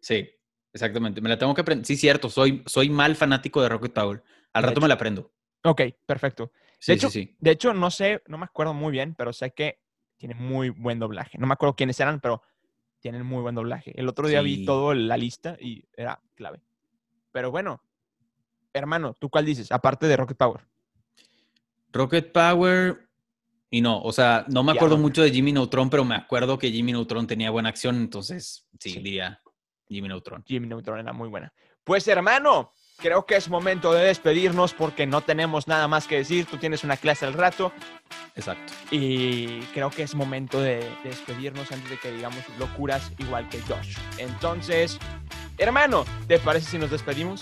Sí, 0.01 0.29
exactamente. 0.73 1.21
Me 1.21 1.29
la 1.29 1.37
tengo 1.37 1.53
que 1.53 1.61
aprender. 1.61 1.85
Sí, 1.85 1.95
cierto. 1.97 2.29
Soy, 2.29 2.63
soy 2.65 2.89
mal 2.89 3.15
fanático 3.15 3.61
de 3.61 3.69
Rocket 3.69 3.93
Power. 3.93 4.23
Al 4.53 4.61
De 4.61 4.67
rato 4.67 4.71
hecho. 4.79 4.81
me 4.81 4.87
la 4.87 4.93
aprendo. 4.93 5.31
Ok, 5.63 5.81
perfecto. 6.05 6.51
Sí, 6.79 6.93
hecho- 6.93 7.09
sí, 7.09 7.23
sí. 7.25 7.35
De 7.39 7.51
hecho, 7.51 7.73
no 7.73 7.89
sé, 7.91 8.21
no 8.27 8.37
me 8.37 8.45
acuerdo 8.45 8.73
muy 8.73 8.91
bien, 8.91 9.15
pero 9.15 9.33
sé 9.33 9.51
que 9.51 9.79
tiene 10.17 10.35
muy 10.35 10.69
buen 10.69 10.99
doblaje. 10.99 11.37
No 11.37 11.47
me 11.47 11.53
acuerdo 11.53 11.75
quiénes 11.75 11.99
eran, 11.99 12.19
pero 12.19 12.41
tienen 12.99 13.25
muy 13.25 13.41
buen 13.41 13.55
doblaje. 13.55 13.93
El 13.99 14.07
otro 14.07 14.27
día 14.27 14.41
vi 14.41 14.57
Sí. 14.57 14.65
todo 14.65 14.93
la 14.93 15.17
lista 15.17 15.57
y 15.59 15.83
era 15.95 16.21
clave. 16.35 16.61
Pero 17.31 17.51
bueno, 17.51 17.81
hermano, 18.73 19.13
¿tú 19.13 19.29
cuál 19.29 19.45
dices? 19.45 19.71
Aparte 19.71 20.07
de 20.07 20.17
Rocket 20.17 20.37
Power. 20.37 20.61
Rocket 21.91 22.31
Power. 22.31 23.01
Y 23.69 23.81
no, 23.81 24.01
o 24.01 24.11
sea, 24.13 24.45
no 24.47 24.63
me 24.63 24.71
acuerdo 24.71 24.97
mucho 24.97 25.21
de 25.21 25.31
Jimmy 25.31 25.51
Neutron, 25.51 25.89
pero 25.89 26.05
me 26.05 26.15
acuerdo 26.15 26.57
que 26.57 26.71
Jimmy 26.71 26.93
Neutron 26.93 27.27
tenía 27.27 27.49
buena 27.51 27.69
acción, 27.69 27.95
entonces 27.97 28.67
sí, 28.79 28.91
Sí. 28.91 28.99
diría 29.01 29.41
Jimmy 29.89 30.07
Neutron. 30.07 30.43
Jimmy 30.45 30.67
Neutron 30.67 30.99
era 30.99 31.11
muy 31.13 31.27
buena. 31.27 31.51
Pues 31.83 32.07
hermano, 32.07 32.71
creo 32.97 33.25
que 33.25 33.35
es 33.35 33.49
momento 33.49 33.93
de 33.93 34.05
despedirnos 34.05 34.73
porque 34.73 35.05
no 35.05 35.21
tenemos 35.21 35.67
nada 35.67 35.87
más 35.87 36.07
que 36.07 36.17
decir. 36.17 36.45
Tú 36.45 36.57
tienes 36.57 36.83
una 36.83 36.97
clase 36.97 37.25
al 37.25 37.33
rato 37.33 37.71
Exacto. 38.35 38.73
y 38.91 39.61
creo 39.73 39.89
que 39.89 40.03
es 40.03 40.15
momento 40.15 40.59
de, 40.61 40.77
de 41.03 41.09
despedirnos 41.09 41.71
antes 41.71 41.89
de 41.89 41.97
que 41.97 42.11
digamos 42.11 42.39
locuras 42.59 43.11
igual 43.17 43.47
que 43.49 43.61
Josh. 43.61 43.97
Entonces, 44.17 44.99
hermano, 45.57 46.05
¿te 46.27 46.39
parece 46.39 46.71
si 46.71 46.77
nos 46.77 46.91
despedimos? 46.91 47.41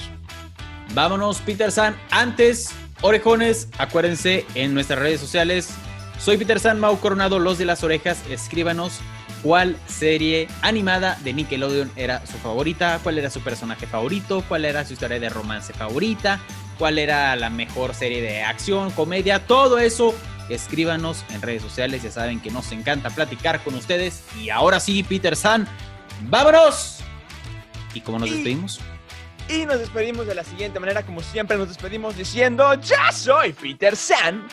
Vámonos, 0.94 1.40
Peter 1.42 1.72
San. 1.72 1.96
Antes, 2.12 2.74
orejones, 3.02 3.70
acuérdense 3.78 4.46
en 4.56 4.74
nuestras 4.74 5.00
redes 5.00 5.20
sociales. 5.20 5.74
Soy 6.20 6.38
Peter 6.38 6.60
San, 6.60 6.80
Mau 6.80 7.00
Coronado, 7.00 7.40
Los 7.40 7.58
de 7.58 7.66
las 7.66 7.84
Orejas. 7.84 8.22
Escríbanos 8.30 9.00
cuál 9.44 9.78
serie 9.86 10.48
animada 10.62 11.20
de 11.24 11.34
Nickelodeon 11.34 11.92
era 11.96 12.26
su 12.26 12.38
favorita, 12.38 13.00
cuál 13.04 13.18
era 13.18 13.30
su 13.30 13.42
personaje 13.42 13.86
favorito, 13.86 14.44
cuál 14.48 14.66
era 14.66 14.86
su 14.86 14.94
historia 14.94 15.20
de 15.20 15.30
romance 15.30 15.74
favorita, 15.74 16.40
cuál 16.80 16.98
era 16.98 17.36
la 17.36 17.50
mejor 17.50 17.94
serie 17.94 18.22
de 18.22 18.42
acción, 18.42 18.90
comedia, 18.92 19.46
todo 19.46 19.78
eso. 19.78 20.16
Escríbanos 20.50 21.24
en 21.30 21.42
redes 21.42 21.62
sociales, 21.62 22.04
ya 22.04 22.12
saben 22.12 22.42
que 22.42 22.52
nos 22.52 22.72
encanta 22.72 23.10
platicar 23.10 23.64
con 23.64 23.76
ustedes. 23.76 24.24
Y 24.40 24.50
ahora 24.50 24.80
sí, 24.80 25.04
Peter 25.04 25.36
San, 25.36 25.68
vámonos. 26.24 27.00
¿Y 27.94 28.02
cómo 28.02 28.20
nos 28.20 28.32
despedimos? 28.32 28.80
Y 29.50 29.66
nos 29.66 29.80
despedimos 29.80 30.26
de 30.26 30.36
la 30.36 30.44
siguiente 30.44 30.80
manera, 30.80 31.04
como 31.04 31.22
siempre 31.22 31.58
nos 31.58 31.68
despedimos 31.68 32.16
diciendo, 32.16 32.74
ya 32.76 33.12
soy 33.12 33.52
Peter 33.54 33.96
San. 33.96 34.48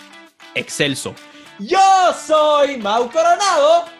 Excelso. 0.54 1.14
Yo 1.60 1.78
soy 2.26 2.76
Mau 2.78 3.10
Coronado. 3.10 3.99